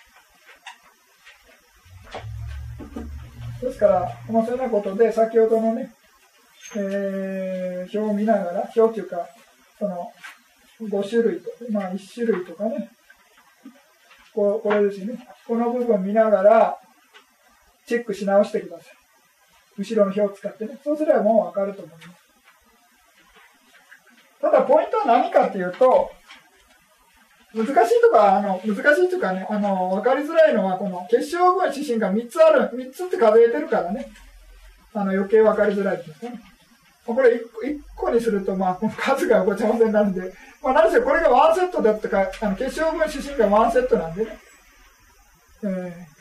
[3.61, 5.93] ですから、まあ、そういうようなことで、先ほどのね、
[6.75, 9.27] えー、表を見ながら、表っていうか、
[9.79, 10.11] その、
[10.81, 12.89] 5種類と、まあ1種類とかね、
[14.33, 15.27] ここれですね。
[15.47, 16.77] この部分見ながら、
[17.85, 18.87] チェックし直してください。
[19.77, 20.77] 後ろの表を使ってね。
[20.83, 22.09] そうすればもうわかると思います。
[24.41, 26.11] ただ、ポイントは何かっていうと、
[27.55, 34.09] 難しいとか、あの、難しいとかね、あの、わかりづらいのは、この結晶分指針が3つある、3つって数えてるからね、
[34.93, 36.41] あの、余計わかりづらいですね。
[37.05, 37.41] これ1
[37.95, 44.37] 個にすると、まあ、数がごちゃ混ぜになるんで、まあ、何せこれがワンセットだったか、あの、結晶分指針がワンセットなんでね。
[45.63, 46.12] えー、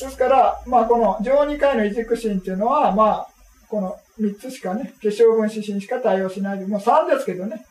[0.00, 3.28] ですから、まあ、この上2回の移軸心っていうのは、まあ、
[3.68, 7.64] この3つしかね、結晶分指針しか対応しないで、もう3ですけどね、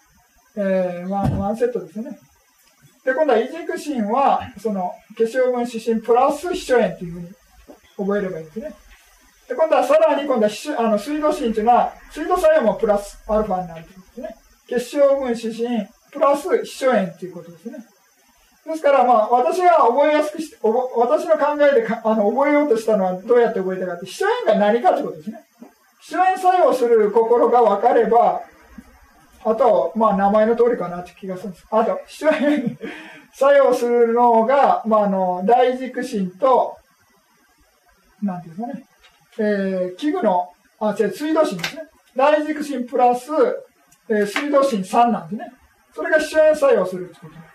[0.55, 2.17] えー、ワンワンセットですね。
[3.03, 7.27] で、今度は移軸心は、その、結晶分指針プラス秘書円っていうふうに
[7.97, 8.73] 覚えればいいんですね。
[9.47, 14.35] で、今度はさらに今度はあの水道芯っていうのは、水道作用もプラスアルファになるということですね。
[14.67, 17.85] 結晶分子芯プラス秘書円っていうことですね。
[18.65, 25.45] ですから、まあ、私が覚えやすくして、私の考えでかあの覚えようとしたのはどうやって覚えたかって、秘書円が何かってことですね。
[26.01, 28.41] 秘主演作用する心が分かれば、
[29.45, 31.67] あと、まあ、名前の通りかなって気がするんです。
[31.69, 32.77] あと、主演
[33.33, 36.77] 作用するのが、まあ、あの、大軸心と、
[38.21, 38.85] なんていうんですかね、
[39.39, 40.49] えー、器具の、
[40.79, 41.83] あ、違う、水道心ですね。
[42.15, 43.29] 大軸心プラス、
[44.07, 45.51] えー、水道心3なんですね。
[45.93, 47.52] それが主演作用するってことです。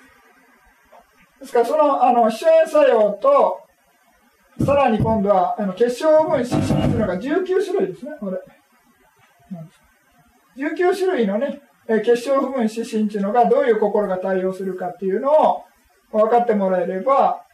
[1.41, 3.61] ですから、その、あの、主演作用と、
[4.65, 8.39] さらに今度は、あの、結晶分子っていうのが19種類ですね、これ。
[10.57, 15.65] 19種類のね、え結晶部分子心っていうのがどういう心が対応するかっていうのを
[16.11, 17.45] 分かってもらえれば、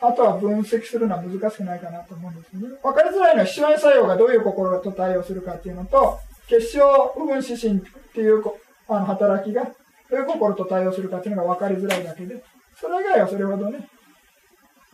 [0.00, 2.68] あとは分析するのは難しくないかなと思うんですね。
[2.82, 6.18] 分かりづらいのは、主演作用がどういう心と対応するかっていうのと、
[6.48, 8.42] 結晶部分子心っていう
[8.88, 9.68] あの働きが
[10.10, 12.42] どういう心と対応するかっていうのが分かりづらいだけで、
[12.74, 13.88] それ以外はそれほどね、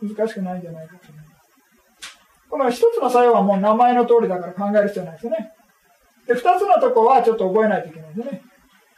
[0.01, 1.33] 難しくないんじゃないかと思います。
[2.49, 5.51] この一つの作用はもう名前の通りだから考える必要ないですね。
[6.27, 8.41] で、二つのとこはちょっと覚えないといけないですね。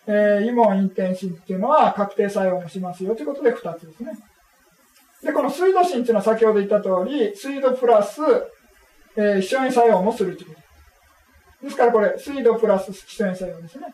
[0.07, 4.11] えー、イモンインテンシンっていうのは確定作用もしますよということで二つですね。
[5.23, 8.21] で、この水道芯っていうのは先ほど言った通り、水道プラス、
[9.17, 10.61] えー、一緒に作用もするというこ
[11.61, 11.65] と。
[11.65, 13.87] ですからこれ、水道プラス一緒に作用ですね。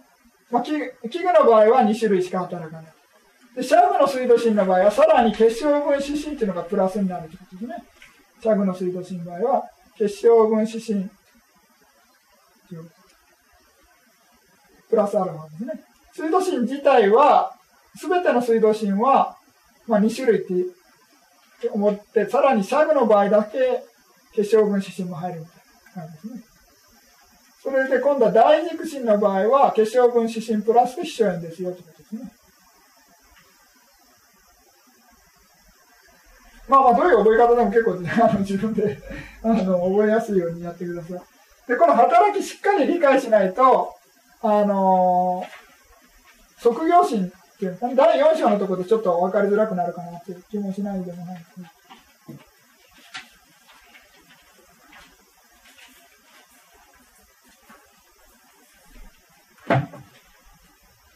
[0.51, 2.93] まあ、器具の場合は2種類しか働かない。
[3.55, 7.75] で、シャグの水道芯の場合は、さらに結晶分子芯っていうのがプラスになるということですね。
[8.41, 9.63] シャグの水道芯の場合は、
[9.97, 11.09] 結晶分子芯
[14.89, 15.83] プラスアルファですね。
[16.13, 17.55] 水道芯自体は、
[17.95, 19.37] すべての水道芯は、
[19.87, 20.41] まあ、2種類っ
[21.61, 23.83] て思って、さらにシャグの場合だけ
[24.33, 25.55] 結晶分子芯も入るみたい
[25.95, 26.50] な感じですね。
[27.61, 32.31] それで今度は大軸心の場合は、結晶分子芯プラス秘書円ですよということですね。
[36.67, 37.91] まあまあ、どういう覚え方でも結構
[38.23, 38.97] あの自分で
[39.43, 41.21] あの覚えやすいようにやってください。
[41.67, 43.93] で、この働きしっかり理解しないと、
[44.41, 51.71] あのー、職業心っていう第4章のところでちょっと分かりづらくなるかなっていう気もしないでもないですね。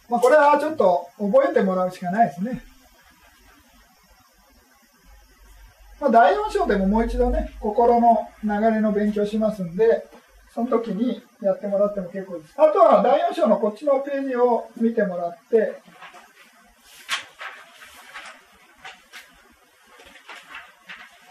[0.10, 2.64] まあ、これはちょっと覚えてもらうしかないですね。
[6.00, 10.08] まあ、第4章でももう一度ね、心の流れの勉強しますんで、
[10.54, 12.54] その時にやってもらっても結構です。
[12.58, 15.82] あとは第4章のこっちのページを見てもらって、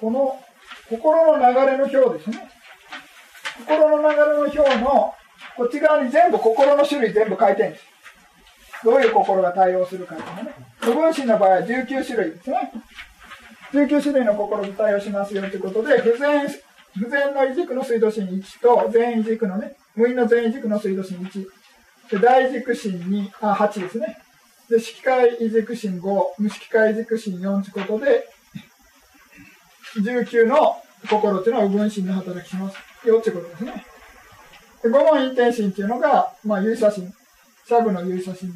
[0.01, 0.39] この
[0.91, 2.51] 心の流れの表ですね。
[3.67, 5.15] 心の流れの表の
[5.57, 7.94] こっち側に全部心の種類全部書いてるんです。
[8.83, 10.55] どういう心が対応するかっていうのね。
[10.81, 12.73] 部分心の場合は19種類ですね。
[13.73, 16.49] 19種類の心と対応しますよということで、不全、
[16.97, 21.47] 不全の異軸の水道心1と、全異軸のね、無因の全異軸の水道心1。
[22.11, 24.19] で、大軸心2、あ、8ですね。
[24.71, 28.29] で、色界異軸心5、無色界異軸心4ということで、
[29.97, 30.77] 19の
[31.09, 33.85] 心っていうのは、分心の働きしますよっていうことですね。
[34.83, 37.13] で、5問陰天心っていうのが、まあ、有写心。
[37.67, 38.55] シャブの有写心。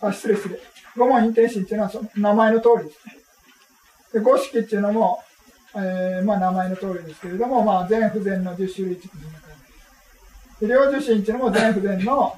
[0.00, 0.60] あ、失礼失礼。
[0.96, 3.16] 五問陰天心っていうのはその名前の通りですね。
[4.12, 5.18] で五式っていうのも、
[5.74, 9.54] えー、まあ名前の通りですけれども、まあ全不全の十種類ってことになりま
[10.56, 10.60] す。
[10.60, 12.36] で、両受心っていうのも全不全の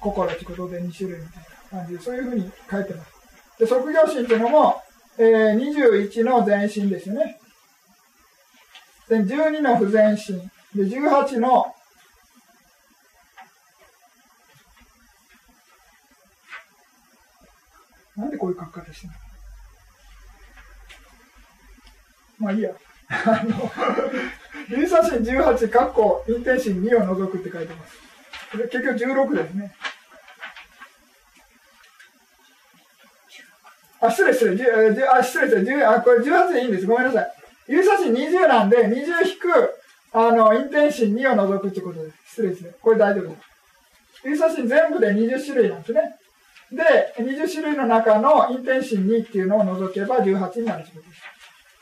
[0.00, 1.42] 心ってことで二種類みたい
[1.72, 3.12] な感じで、そういうふうに書いてます。
[3.60, 4.82] で、即業心っていうのも、
[5.18, 7.38] えー、21の全心ですよね。
[9.08, 10.38] で、12の不全心。
[10.74, 11.75] で、18の
[18.16, 19.12] なんでこういう書き方してる
[22.40, 22.46] の？
[22.46, 22.70] まあいいや。
[23.08, 23.70] あの、
[24.76, 27.96] リサシン18、カッコ、インテンシン2を除くって書いてます。
[28.52, 29.74] 結局16ですね。
[34.00, 36.86] あ、失礼失礼、あ、失礼失礼、あ、これ18でいいんです。
[36.86, 37.32] ごめんなさい。
[37.68, 38.92] ユーサシン20なんで、20
[39.26, 39.74] 引く、
[40.12, 42.16] あの、インテンシン2を除くってことです。
[42.30, 42.70] 失礼失礼。
[42.80, 44.28] これ大丈夫です。
[44.28, 46.16] ユーサシン全部で20種類なんですね。
[46.72, 51.22] で、20種類の中のインテンシン2っていうのを除けば18になるというです。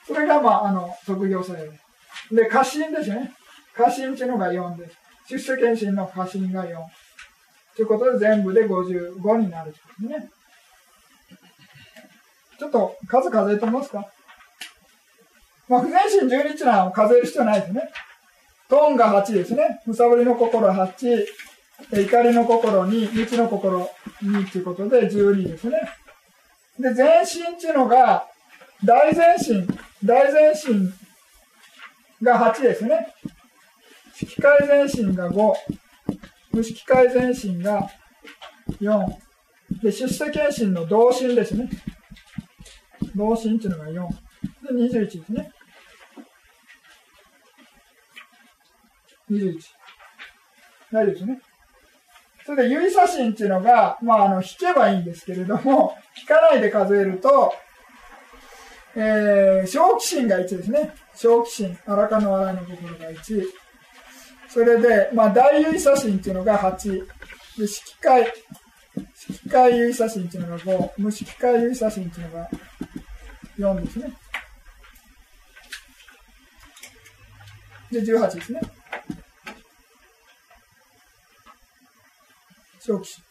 [0.07, 1.79] それが、まあ、あの、卒業作用で
[2.29, 2.35] す。
[2.35, 3.33] で、過信ですね。
[3.75, 4.97] 過信っていうのが4です。
[5.29, 6.77] 出世検診の過信が4。
[7.77, 10.31] ということで、全部で55になるということですね。
[12.59, 14.07] ちょっと数数えてみますか
[15.69, 17.83] まあ、不全心12っていうのは数える必要ないですね。
[18.69, 19.81] トーンが8ですね。
[19.87, 21.27] むさぼりの心8、
[21.93, 23.91] 怒りの心に、道の心
[24.23, 25.81] にということで12ですね。
[26.79, 28.27] で、全身っていうのが、
[28.85, 29.67] 大全身、
[30.05, 30.93] 大全身
[32.23, 33.15] が8ですね。
[34.15, 35.55] 色改善心が5、
[36.53, 37.91] 無色改善心が
[38.81, 39.07] 4、
[39.83, 41.69] で、出世検診の同心ですね。
[43.15, 44.09] 同心っていうのが4。
[44.63, 45.53] で、21ですね。
[49.31, 49.59] 21。
[50.93, 51.41] 大丈夫ですね。
[52.45, 57.55] それで、指差心っていうのが、まあ、あの、引けばいいんですけれども、 引かないで数えると、
[58.97, 60.95] えー、小気心が1ですね。
[61.15, 63.45] 小気心、荒かの笑いの心が1。
[64.49, 67.07] それで、まあ、大指差心っていうのが8。
[67.59, 68.33] で、色界、
[69.29, 70.91] 色界指差心っていうのが5。
[70.99, 72.51] 無色界指差心っていうのが
[73.59, 74.13] 4ですね。
[77.91, 78.61] で、18ですね。
[82.85, 83.25] 小気心。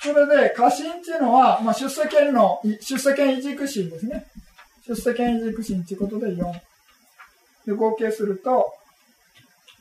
[0.00, 4.26] それで、過信っていうのは、まあ、出世権の、出世権移軸心ですね。
[4.88, 6.52] 出世権移軸心っていうことで4。
[7.66, 8.72] で、合計すると、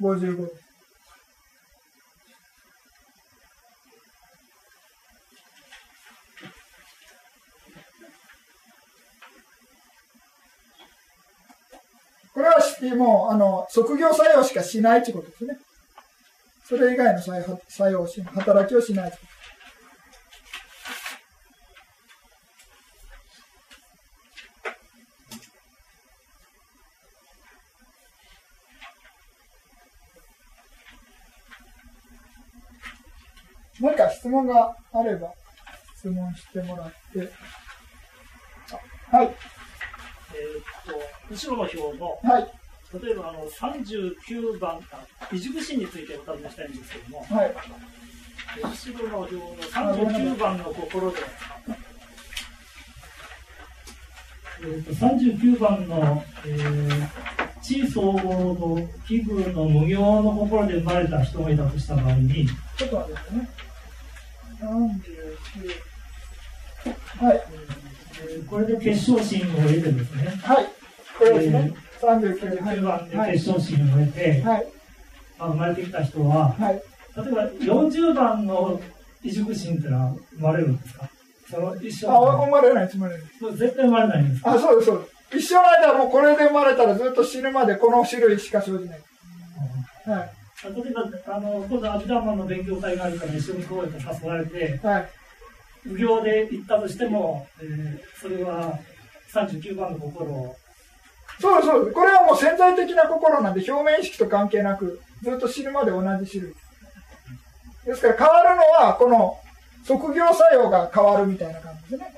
[0.02, 0.71] 55です。
[12.34, 12.56] これは
[12.96, 15.58] もうあの職業作用しかしないということですね。
[16.64, 19.18] それ以外の作用し働きをしないと。
[33.82, 35.34] 何か質問があれば
[35.98, 37.32] 質問してもらって。
[39.12, 39.36] はい。
[40.34, 40.98] えー、っ
[41.30, 42.48] と、後ろの表の、はい、
[43.04, 44.80] 例えばあの39番、
[45.32, 47.54] 移軸心についてお尋ねしたいんですけども、はい、
[48.62, 51.18] 後ろの表の39番の心で、
[54.62, 62.46] えー、っと39番の、えー、地位総合の器具の無業の心で生まれた人がいたとした場合に、
[62.78, 63.50] ちょっと待ってね。
[67.20, 67.42] はい。
[68.50, 70.40] これで決勝心を得てですね。
[70.44, 70.66] はい。
[71.18, 71.74] これですね。
[72.02, 74.68] 39番で決勝心を得て、はい、
[75.38, 76.80] 生まれてきた人は、はい、例
[77.32, 78.82] えば40番の
[79.24, 81.10] 移熟心ってのは生まれるんですか？
[81.52, 83.24] その一生あ、生まれない、生まれない。
[83.58, 85.00] 絶対生まれないんですあ、そうです、そう
[85.32, 85.46] です。
[85.46, 89.00] 一生の間はもうこれで生まれたらずっと死ぬまでこの種類しか生じない。
[90.06, 90.30] はい。
[90.64, 95.10] 例えば、あの、今度アビマンの勉強会があるから一緒に行こうと誘われて、はい。
[95.86, 98.78] 無行で行ったとしても、えー、それは
[99.34, 100.56] 39番の心を。
[101.40, 101.92] そうそう。
[101.92, 106.54] これはもう潜在的な心なんで、表面意識と関係なく、ずっと死ぬまで同じ種類。
[107.86, 109.38] ですから変わるのは、この、
[109.84, 112.14] 職業作用が変わるみたいな感じですね。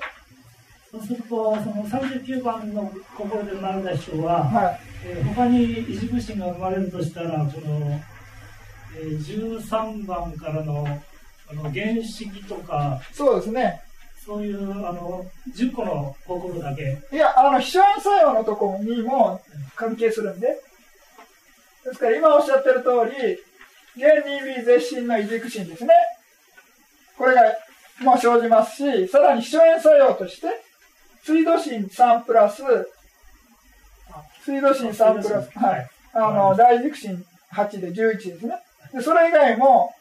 [0.90, 8.00] そうすると、その39番の心で生まれた人は、はいえー、他に異軸心が生まれるとしたら、この、
[8.96, 10.86] えー、13番からの
[11.50, 13.82] あの原式とか、そうですね。
[14.24, 15.24] そういうあの
[15.54, 16.98] 10個の心だけ。
[17.12, 19.40] いや、あの、秘書炎作用のところにも
[19.76, 20.48] 関係するんで。
[21.84, 23.38] ですから今おっしゃってる通り、
[24.00, 25.92] 原人微絶心の異軸心ですね。
[27.18, 27.42] これが、
[28.00, 30.48] も生じますし、さらに秘書炎作用として、
[31.22, 32.62] 水道心3プラス、
[34.42, 35.90] 水道心3プラス、はい。
[36.14, 38.56] あの、大軸心8で11ですね。
[38.92, 39.94] で、それ以外も、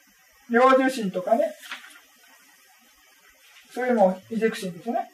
[0.53, 1.51] 領受心とかね、
[3.73, 5.09] そういうのも移軸心ですね。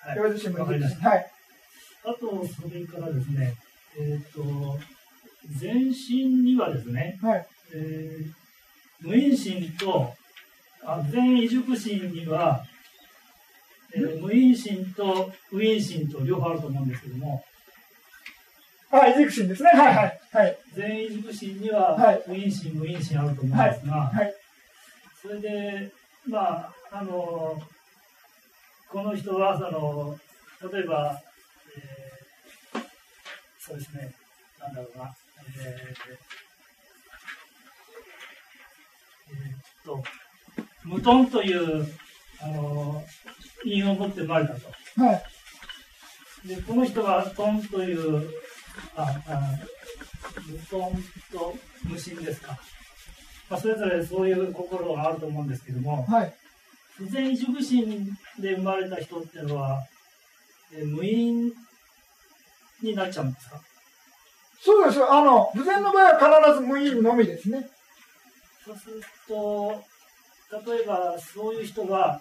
[0.00, 1.08] はい、領受心も移軸心。
[1.08, 1.30] はい。
[2.02, 3.54] あと、それからですね、
[3.96, 4.76] えっ、ー、と、
[5.56, 10.12] 全身にはですね、はい、えー、無因心と、
[10.82, 12.64] あ全移軸心には、
[13.94, 17.44] えー、無因心と無因心と両方あると思うんですけども、
[18.90, 19.70] あ、移軸心ですね。
[19.70, 20.20] はいはい。
[20.32, 24.34] はい、全移軸心には、無因心、無因心あると思うんですが、はい、
[25.22, 25.92] それで、
[26.26, 27.60] まあ、あの、
[28.88, 30.18] この人は、その、
[30.72, 31.20] 例えば、
[31.76, 32.82] えー、
[33.60, 34.12] そうですね、
[34.58, 35.16] なんだろうな、
[35.56, 36.04] えー、
[39.30, 40.02] えー、っと、
[40.84, 41.86] 無頓という、
[42.42, 43.04] あの、
[43.64, 44.68] 因を持って生まれたと。
[45.00, 46.48] はい。
[46.48, 48.30] で、この人はトンという
[50.46, 51.02] 無頓
[51.32, 51.54] と
[51.84, 52.58] 無心ですか。
[53.48, 56.34] まあ、それぞれそういう心があると思うんですけども、はい、
[56.96, 58.06] 不全熟心
[58.38, 59.82] で生まれた人っていうのは、
[60.72, 61.52] え無因
[62.82, 63.60] になっちゃうんですか？
[64.62, 65.02] そうです。
[65.02, 67.68] あの、不全の場合は必ず無因のみですね。
[68.64, 69.82] そうすると、
[70.70, 72.20] 例えばそういう人は、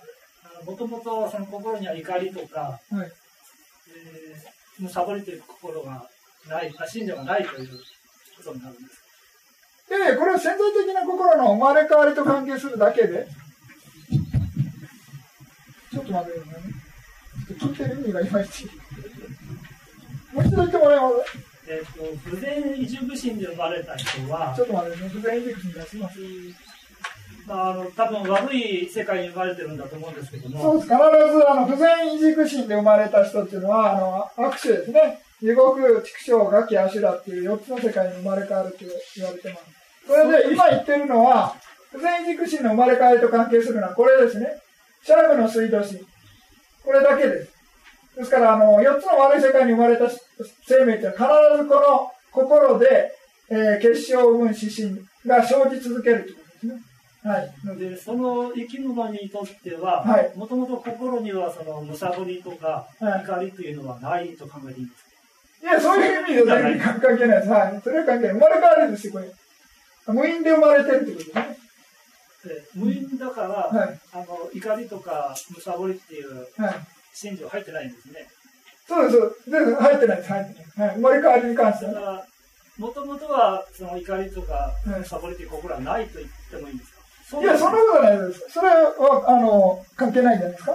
[0.65, 3.11] もともとその心には怒りとか、はい、
[3.89, 6.09] えー、むさぼりという心が
[6.47, 7.69] ない、あ信者がないという
[8.37, 9.03] ことになるんです。
[9.89, 13.27] で、これは潜在的な心の生まれ変わりと関係するだけで、
[15.91, 16.79] ちょっと待ってくださいね。
[17.59, 18.65] 聞いてる意味がいまいち。
[20.33, 26.19] もう一度言ってもらえますえっ、と、不全移熟心で生まれた人は、ちょっと待ってね、不全移熟心出します。
[27.47, 30.61] まあ、あの多分悪い世界に生まれてるんだと思うんですけども。
[30.61, 30.85] そうです。
[30.85, 35.19] 必ず、あの、不全移熟心で生まれた人っていうのは、あの、悪種ですね。
[35.41, 38.85] 地獄、畜生、ガキ、アシュラっていう4つの世界に生まれ変わるって
[39.15, 39.63] 言われてます。
[40.07, 41.55] それで、今言ってるのは、
[41.91, 44.47] 不全移熟心の生まれ変わりと関係するのはこれですね。
[45.03, 45.99] シャームの水道心。
[46.83, 47.59] これだけです。
[48.17, 51.23] ですから、あの、4つの悪い世界に生まれた生命って必
[51.57, 53.11] ずこの心で、
[53.49, 56.81] えー、結晶を生む指針が生じ続けるということですね。
[57.23, 57.53] はい。
[57.65, 65.08] ので、その生き物にとっては、もともと心にはそのむさぼりとか怒りというのはないと考えていいんですか、
[65.61, 67.49] いや、そういう意味では全然関係ないです。
[67.49, 67.81] はい。
[67.83, 68.33] それは関係ない。
[68.33, 69.31] 生まれ変わるんですよ、これ。
[70.07, 71.57] 無因で生まれてるってことですね。
[72.73, 76.47] 無因だから、はい、あの怒りとかむさぼりっていう
[77.13, 78.27] 心情入ってないんですね。
[78.87, 80.87] そうです、全然入ってないです、入ってない。
[80.87, 82.25] はい、生まれ変わりに関しては。
[82.77, 86.91] もともとはその怒りとかむさぼりっていう心はないと言ってもいいんです
[87.35, 88.45] か、いや、そんなことないです。
[88.49, 90.71] それはあの関係ないんじゃないですか？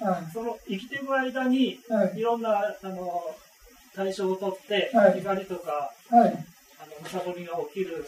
[0.00, 3.22] はい、その生きていく間に、はい、いろんなあの
[3.96, 6.36] 対象を取って、はい、怒りとか、はい、あの
[7.02, 8.04] むさぼりが起きる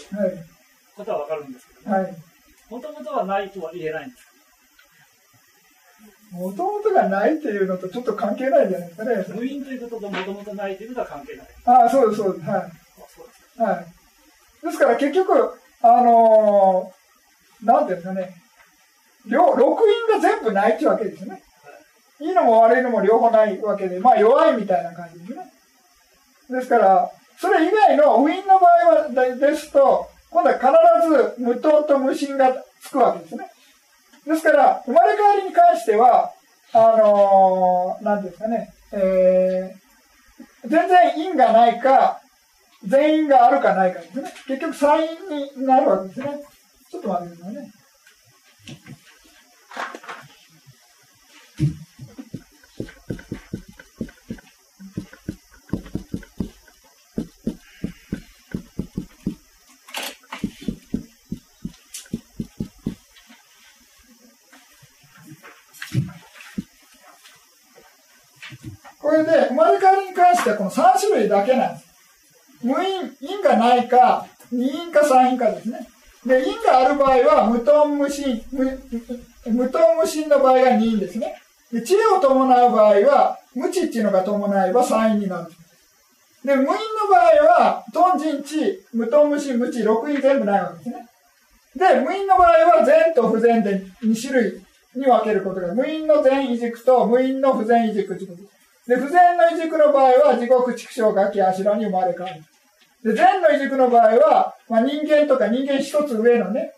[0.95, 1.97] ことはわかるんですけども、
[2.71, 4.29] もともとはないとは言えないんです
[6.31, 9.25] もともとがないっていうのとちょっと関係ないじゃないですかね。
[9.35, 11.47] 無因ということともともとないということは関係ない。
[11.65, 12.51] ああ、そうです、そうです。
[12.51, 13.63] はい。
[13.63, 14.67] はい。
[14.67, 18.35] ですから結局、あのー、なんていうんですかね、
[19.27, 21.33] 両、六因が全部ないっていうわけですよね。
[21.33, 21.39] は
[22.25, 25.48] い、いいのも悪いのも両方ないわけで、まあ弱いみたいな感じですね。
[26.49, 33.51] ですから、それ以外のウィンの場合はですと、今度は必ず無糖と無心がつくわけですね。
[34.27, 36.33] ですから、生まれ変わりに関しては、
[36.73, 42.21] あの何ー、なんですかね、えー、全然因がないか、
[42.85, 44.33] 全員があるかないかですね。
[44.47, 46.43] 結局、参因になるわけですね。
[46.91, 47.73] ちょっと待ってくださいね。
[69.01, 70.15] これで、生まれ変わりに
[70.69, 71.89] 3種類だけなんです。
[72.63, 75.87] 無因、因がないか、二因か三因かですね。
[76.27, 78.65] で、因がある場合は、無頓無心、無
[79.47, 81.35] 無頓無心の場合が二因ですね。
[81.73, 85.51] で、知恵を伴う場合は、無知っていうのが伴えば三因になる。
[86.45, 86.75] で、無因の
[87.11, 91.09] 場合は、頓人知、無頓無心、無知、六因全部ないわけですね。
[91.77, 94.63] で、無因の場合は、善と不全で2種類
[94.95, 98.58] に分けることが、無因の善異軸と無因の不全異軸ということです。
[98.89, 102.43] で、不全の異軸の場合は、地獄、畜生、ガキ、アシラに生まれ変わる。
[103.05, 106.73] で、善の異軸の場合は、まあ、人間とか人間一つ上のね、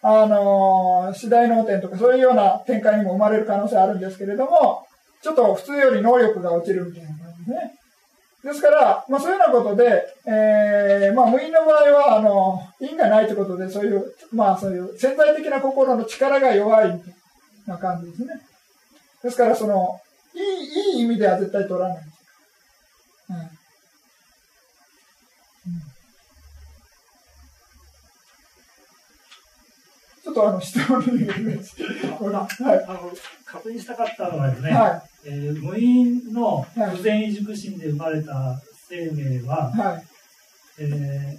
[0.00, 4.86] あのー、次第能天とかそういうような展開にも生まれる可能性あるんですけれども、
[5.20, 7.74] ちょっと普通より能力が落ちるみたいな感じですね。
[8.44, 17.14] ですから、まあそういうようなことで、えー、まあ無因の場合は、あの、因がないということで、そういう、まあそういう潜在的な心の力が弱いみたい
[17.66, 18.40] な感じですね。
[19.24, 20.00] ですから、その、
[20.36, 21.98] いい、いい意味では絶対取らない。
[23.30, 23.36] うん。
[23.36, 23.48] うん、
[30.22, 33.12] ちょっとあの質問にはい、あの
[33.44, 40.04] 確認したかったのはですね、はい、えー、無因の不全移熟心で生まれた生命は、はい、
[40.78, 41.38] え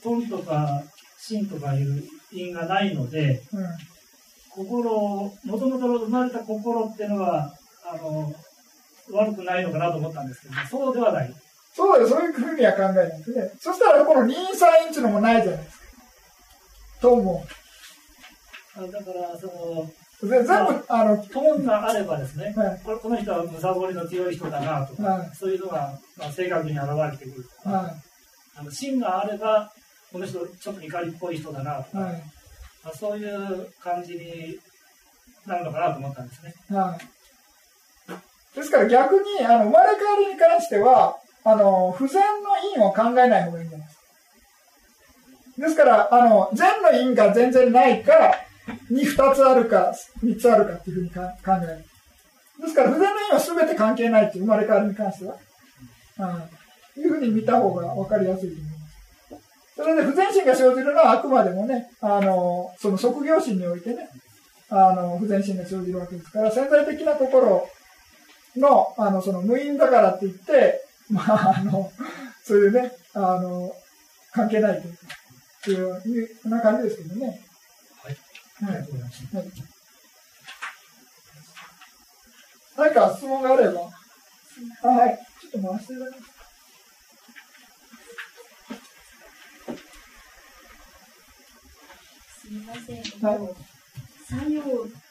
[0.00, 0.82] ー、トンとか
[1.18, 3.66] 心とかいう因がないので、うん、
[4.50, 7.52] 心、もともと生まれた心っていうのは、
[7.94, 8.32] あの、
[9.12, 11.34] 悪くないのかなと思ったんですけど、そうではない。
[11.74, 13.50] そうだよ、そういうふうには考えないですね。
[13.58, 14.32] そしたら、この2、3
[14.86, 15.84] インチのもないじゃないですか。
[17.00, 17.44] と思
[18.78, 18.92] う。
[18.92, 19.90] だから、その、
[20.22, 27.94] 全部、あの、トーンがあればですね、はい、この人はむさぼりの強い人だなとか、はい、そういうのが、まあ、性格に現れてくるとか、はい、
[28.56, 29.72] あの芯があれば、
[30.12, 32.12] この人ちょっと怒りっぽい人だなとか、はい、
[32.84, 34.56] まあ、そういう感じに
[35.44, 36.54] なるのかなと思ったんですね。
[36.70, 37.13] はい
[38.54, 44.04] ですから逆に、あの、生まれ変わりに関しては、あの、不全の因を考えない方がいいんじゃないですか。
[45.62, 48.34] ですから、あの、善の因が全然ないか、
[48.90, 51.84] に二つあるか、三つあるかっていうふうにか考える。
[52.62, 55.36] ですから、不全の因は全て関係ないっていう生まれ変わりに関しては。
[56.18, 56.22] う
[57.00, 57.00] ん。
[57.00, 58.84] いうふうに見た方が分かりやすいと思います。
[59.76, 64.08] それで不全心が生じるのはあくまでもね、あの、その職業心においてね、
[64.70, 67.68] あの、不全心が生じるわけですから、潜在的な心
[68.56, 71.90] の、あの、その無因だからって言って、まあ、あの、
[72.44, 73.74] そういうね、あの、
[74.32, 74.82] 関係ない
[75.62, 77.40] という、いう、な感じですけどね。
[78.02, 78.72] はい。
[78.72, 78.80] はい。
[78.80, 78.88] はい。
[82.76, 83.90] 何か質問があれば。
[84.82, 85.18] あはい。
[85.40, 86.34] ちょっと回していただきます。
[92.40, 92.96] すみません。
[93.24, 93.73] はい、
[94.28, 94.64] 作用っ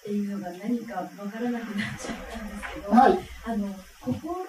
[0.04, 4.46] ていうのが何かわからなくなっちゃったんですけど、はい、あの心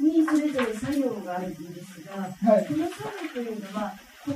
[0.00, 3.92] にそれぞれ作用があるんですが、はい、この作用というのは
[4.24, 4.34] 心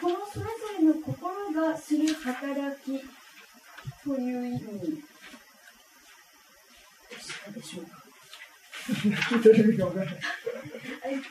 [0.00, 2.86] このそれぞれの心がする働き
[4.02, 4.60] という意味
[7.10, 7.90] でしたでしょうか？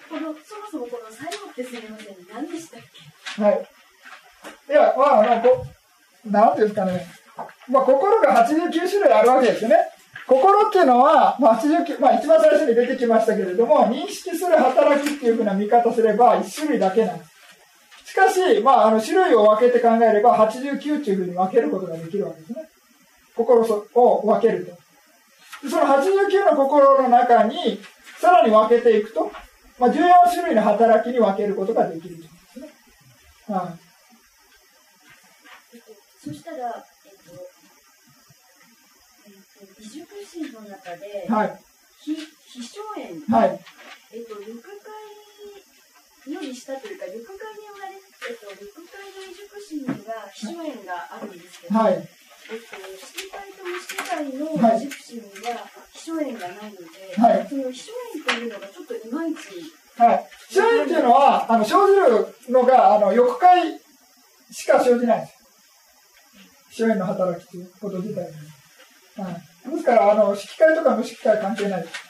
[0.07, 2.81] このそもそもこの作用ってすみません、何でしたっ
[3.35, 3.41] け？
[3.41, 3.67] はい。
[4.69, 5.65] いや、まあ、まあ、こ
[6.25, 7.05] なんですかね。
[7.69, 9.77] まあ、心が89種類あるわけですよね。
[10.27, 17.31] 心っていうのは、まあ、89、まあ、一番最初に出てきましたけれども、認識する働きっていうふうな見方すれば、1種類だけなんです。
[18.11, 22.69] しかし、まあ、あの、種類を分けて考えれば、89っていうふうに分けることができるわけですね。
[23.35, 25.69] 心を分けると。
[25.69, 27.79] その89の心の中に、
[28.19, 29.31] さらに分けていくと、
[29.79, 32.69] まあ、14種類の働きに分けることができるとですね。
[33.47, 33.88] はい。
[36.29, 37.33] そしたら、えっと、
[39.25, 41.57] えっと、美熟心の中で、はい、
[42.05, 43.59] 非非荘園、はい、
[44.13, 44.69] えっと、緑界
[46.29, 59.65] より下というか、緑界に生まれ、えっと、緑界の美熟心には非荘園があるんですけど、はい、えっと、色界と無色界の美熟心には非荘園がないので、はい、その非荘園というのがちょっといまいち。
[59.97, 60.29] はい。
[60.45, 63.81] 非荘園っていうのは、あの、生じるのが、あの、欲界
[64.51, 65.38] しか生じないんです。
[66.71, 68.23] 主演の働きということ自体。
[69.21, 72.09] はい、ですから、あの、色界とか無色界関係ないです。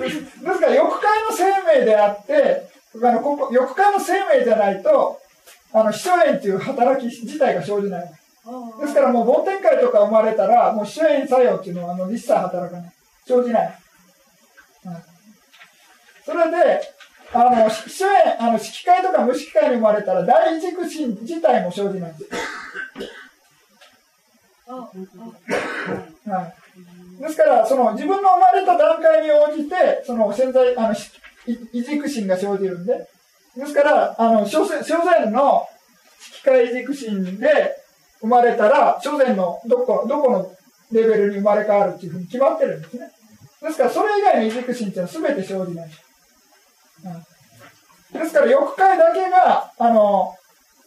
[0.00, 2.70] ですから、欲界の生命であって、
[3.02, 5.20] あのここ欲界の生命じゃないと、
[5.72, 8.10] あの、秘書縁という働き自体が生じない。
[8.80, 12.92] ですからもう、梵天界とか生まれたら、もう秘書縁作用っていうのは、あの、一切働かない。
[13.26, 13.62] 生じない。
[13.64, 13.76] はい、
[16.24, 16.80] それで、
[17.32, 22.30] あの、主演、あの、色界とか無色界に生まれたら、第一軸心自体も生じないんです。
[26.28, 26.52] は
[27.18, 27.22] い。
[27.22, 30.94] ですから、その自分の生まれた段階に応じて、その潜在、あの、
[31.72, 33.08] 異軸心が生じるんで、
[33.56, 35.66] ですから、あの、所詮の
[36.20, 37.76] 色界異軸心で
[38.20, 40.52] 生まれたら、所詮のどこ、どこの
[40.92, 43.10] レベルに生まれ変わるっていうふうに決まってるんですね。
[43.62, 45.90] ですから、それ以外の異軸心っていうのは全て生じない。
[48.12, 50.34] ですから、欲界だけが、あの、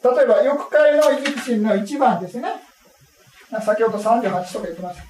[0.03, 2.49] 例えば欲界の異軸心の一番ですね。
[3.61, 5.03] 先ほど38とか言ってました。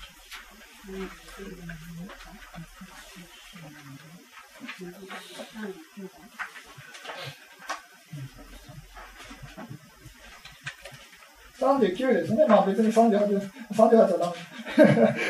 [11.59, 12.45] 39ですね。
[12.47, 13.49] まあ別に38です。
[13.73, 14.33] 38はダメ。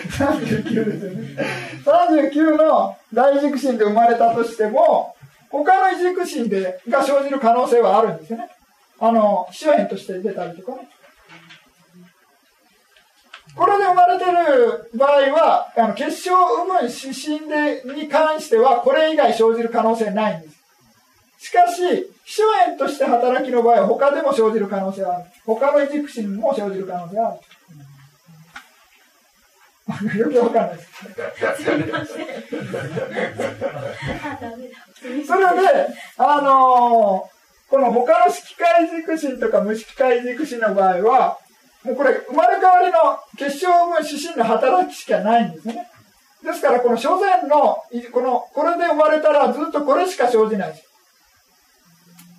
[0.09, 1.37] 39ですよね。
[1.85, 5.15] 39の大軸心で生まれたとしても、
[5.53, 8.49] 他の異軸心でが生じる可能性はあるんですよね。
[8.99, 10.89] あの、主演として出たりとかね。
[13.55, 20.55] これで生まれてる場合は、あの結晶を生む指針でに関しては、これ以外生じる可能性ないんです。
[21.37, 21.83] しかし、
[22.25, 25.25] 秘書縁として働きの場合は他でも生じる可能性はある。
[25.45, 27.39] 他の軸心も生じる可能性はある。
[30.17, 30.89] よくわかんないです。
[35.27, 35.67] それで、
[36.17, 37.33] あのー、
[37.69, 41.37] この他の色界軸心とか無色界軸心の場合は、
[41.83, 45.89] もうこれ、生まれ変わりの結晶分指針の働きしかないんですね。
[46.41, 50.85] ですから、この所詮の、この、これで生まれたらずっとこれしか生じないです。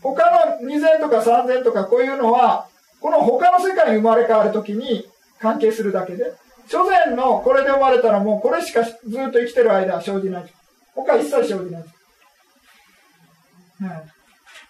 [0.02, 2.66] 他の二千とか三千とかこういうのは、
[3.00, 5.06] この他の世界に生まれ変わるときに
[5.40, 6.32] 関係するだけで、
[6.66, 8.94] 所詮のこれで生まれたらもうこれしかずっ
[9.30, 10.44] と生きてる間は生じない。
[10.94, 11.82] 他一切生じない。
[11.82, 11.88] は
[13.98, 14.14] い。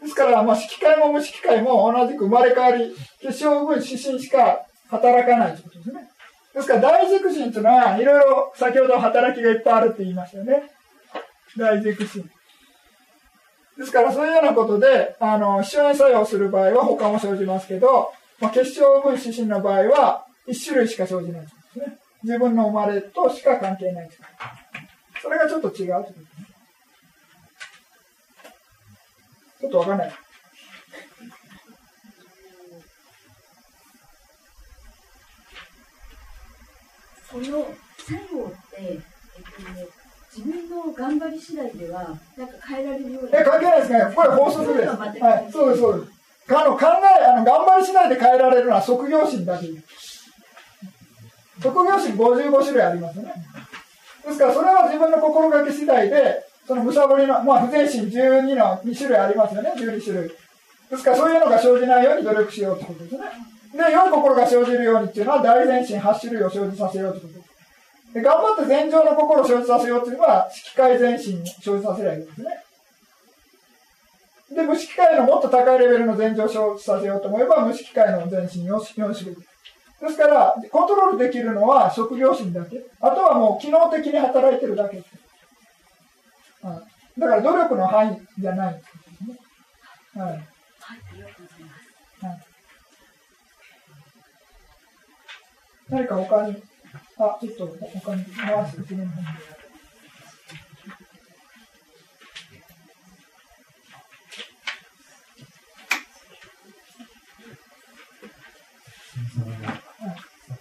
[0.03, 6.11] ですから、まあ、色界も無色界も同じく生まれ変わり、結晶分指針しか働かないということですね。
[6.55, 10.63] ですから、大軸心というのは、いろいろ先ほど働きがいっぱいあるって言いましたよね。
[11.57, 12.31] 大軸心。
[13.77, 21.47] ですから、そういうようなことで、あの、非常に作用する場合は他も生じますけど、まあ、結晶分子心の場合は、1種類しか生じない。
[22.25, 24.09] 自分の生まれとしか関係ない
[25.23, 26.05] それがちょっと違う。
[29.61, 30.13] ちょっとわかんない。
[37.31, 37.45] この
[37.99, 39.87] 作用って、えっとね、
[40.35, 43.41] 自分の頑張り次第では、なんか変えられるような。
[43.41, 44.13] え、関係ないですね。
[44.15, 44.89] これ法則です。
[44.89, 46.13] はい、そうです、そうです。
[46.57, 46.87] あの、考
[47.21, 50.04] え、あの、頑張り次第で変えられるのは即業心だけです。
[51.61, 53.33] 即業心55種類ありますね。
[54.27, 60.29] ですから、それは自分の心がけ次第で、そのむさぼりの、まあ、不全心12の2種類ありますよね、12種類。
[60.29, 63.21] ですから、そういうのが生じないように努力しようってことですね。
[63.75, 67.55] で、良い心が生じるようにっていうのは、大前進8種類を生じさせようってことです。
[68.15, 72.51] で頑張って禅情の心を生じさせようっていうのは、色界前進を生じさせりゃいんですね。
[74.55, 79.54] で、無色界のもっと高いレベルの禅情を生じさせようと思えば、無色界の前進を4種類です。
[80.01, 82.85] ですから、コントロールできるのは職業心だけ。
[83.01, 85.03] あとはもう機能的に働いてるだけ。
[86.63, 86.83] は
[87.17, 88.85] い、だから努力の範囲じゃないです
[89.29, 89.39] ね。
[90.15, 90.33] はい。
[90.33, 90.45] はい、あ
[91.15, 91.65] りがとうござい
[92.23, 92.55] ます。
[95.89, 96.63] 何か他に、
[97.19, 99.07] あ、ちょっと他に回してくれない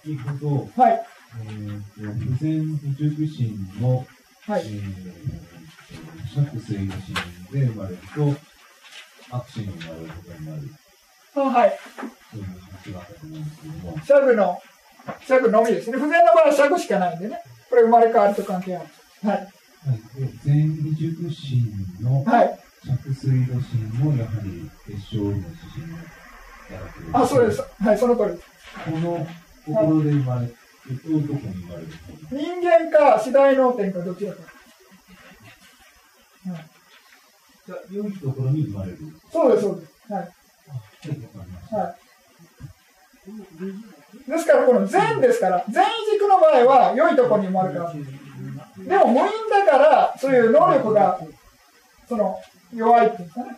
[0.04, 1.06] 先ほど、はい、
[1.40, 4.06] えー、不全不熟心の、
[4.46, 7.14] はいえー、釈水の心
[7.50, 10.62] で生まれると、悪心に生まれることになる。
[11.36, 11.78] あはい。
[12.30, 13.98] そういう話があったと思うんですけども。
[14.04, 14.62] 釈の、
[15.26, 15.96] 釈のみですね。
[15.98, 17.40] 不全の場合は釈しかないんでね。
[17.70, 18.88] これ生まれ変わりと関係ある。
[19.26, 19.38] はい。
[19.38, 21.62] はい、で全未熟心
[22.02, 25.94] の着水の心もやはり結晶の指針
[27.12, 27.62] あ、そうです。
[27.80, 28.44] はい、その通りです。
[28.84, 29.26] この
[29.66, 30.58] 心で生まれると、
[31.08, 31.32] こに生
[31.66, 31.88] まれる
[32.30, 34.42] 人間か、次第脳天か、どちらか。
[36.46, 36.66] はい、
[37.66, 38.98] じゃ、良いところに生まれる
[39.32, 39.94] そうです、そうです。
[40.12, 40.28] はい。
[41.74, 41.94] はい。
[44.30, 47.94] ですから、この善ですから、善軸の場合は良いところに生まれるから。
[47.94, 48.00] で
[48.98, 51.18] も、無因だから、そういう能力が、
[52.06, 52.38] その、
[52.74, 53.56] 弱いっていうんですかね。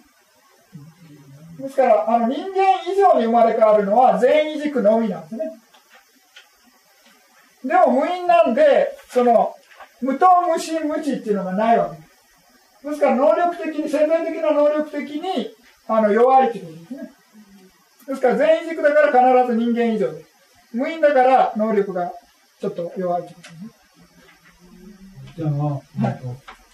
[1.58, 5.58] ですから、あの人間以上に生まれ変わるのは善意軸のみなんですね。
[7.66, 9.54] でも無因なんで、その、
[10.00, 12.88] 無糖無心無知っていうのがないわけです。
[12.90, 15.50] ですから能力的に、潜在的な能力的に、
[15.88, 17.10] あの、弱いってことですね。
[18.06, 20.30] ですから全員軸だから必ず人間以上です。
[20.72, 22.12] 無因だから能力が
[22.60, 23.70] ちょっと弱いってことですね。
[25.36, 25.82] じゃあ、はい、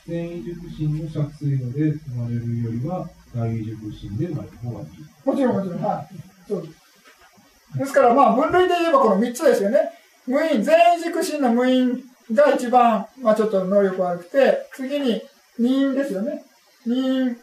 [0.07, 4.89] 全員軸心の着水路で生まれるよりは、大軸心で生まれる方がいい。
[5.25, 6.09] もちろんもちろん、はい。
[6.47, 7.79] そうです。
[7.79, 9.79] ですから、まあ、分類で言えばこの3つですよね。
[10.27, 15.23] 無因、全員軸心の無因が一番、まあちょっと能力悪くて、次に
[15.59, 16.45] 二因ですよね。
[16.87, 17.37] 二因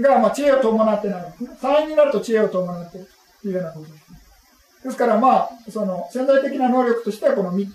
[0.00, 1.50] が、まあ知恵を伴ってないですね。
[1.60, 3.08] 三因になると知恵を伴っている
[3.42, 4.02] というようなことです。
[4.84, 7.68] ですからまあ、その潜在的な能力としてはこの三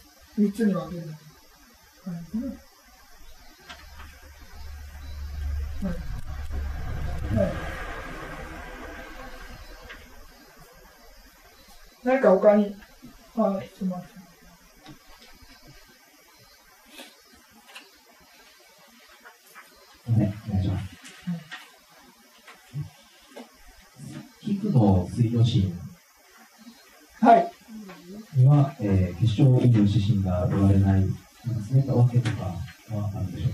[0.53, 1.03] つに分ける。
[2.05, 2.21] はいは
[7.43, 7.51] いはい、
[12.03, 12.75] 何か他に、
[13.37, 14.07] あ、すみませ
[20.15, 20.17] ん。
[20.17, 20.87] ね、お願いします。
[24.61, 25.79] 菊の水魚心
[27.21, 27.51] はい。
[28.35, 31.03] には、えー、結晶飲料指針が言われない、
[31.69, 33.53] そういったわけとかはあるでしょう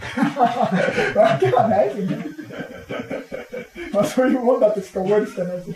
[1.15, 1.21] か？
[1.21, 2.25] わけはないですね。
[3.93, 5.69] まあ、そういうもんだってしか覚えるしかないです。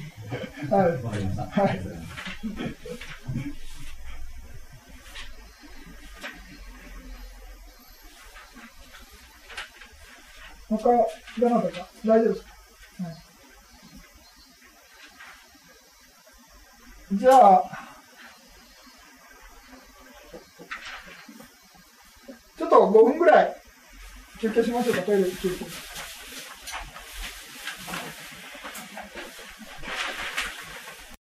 [0.73, 1.03] はい。
[1.03, 1.43] わかりました。
[1.61, 1.79] はい。
[10.69, 10.77] 他、
[11.39, 11.87] どなたか？
[12.05, 13.15] 大丈夫ですか、はい、
[17.13, 17.63] じゃあ、
[22.57, 23.55] ちょっと5分ぐらい
[24.41, 25.65] 休憩しましょうか、トイレ休憩。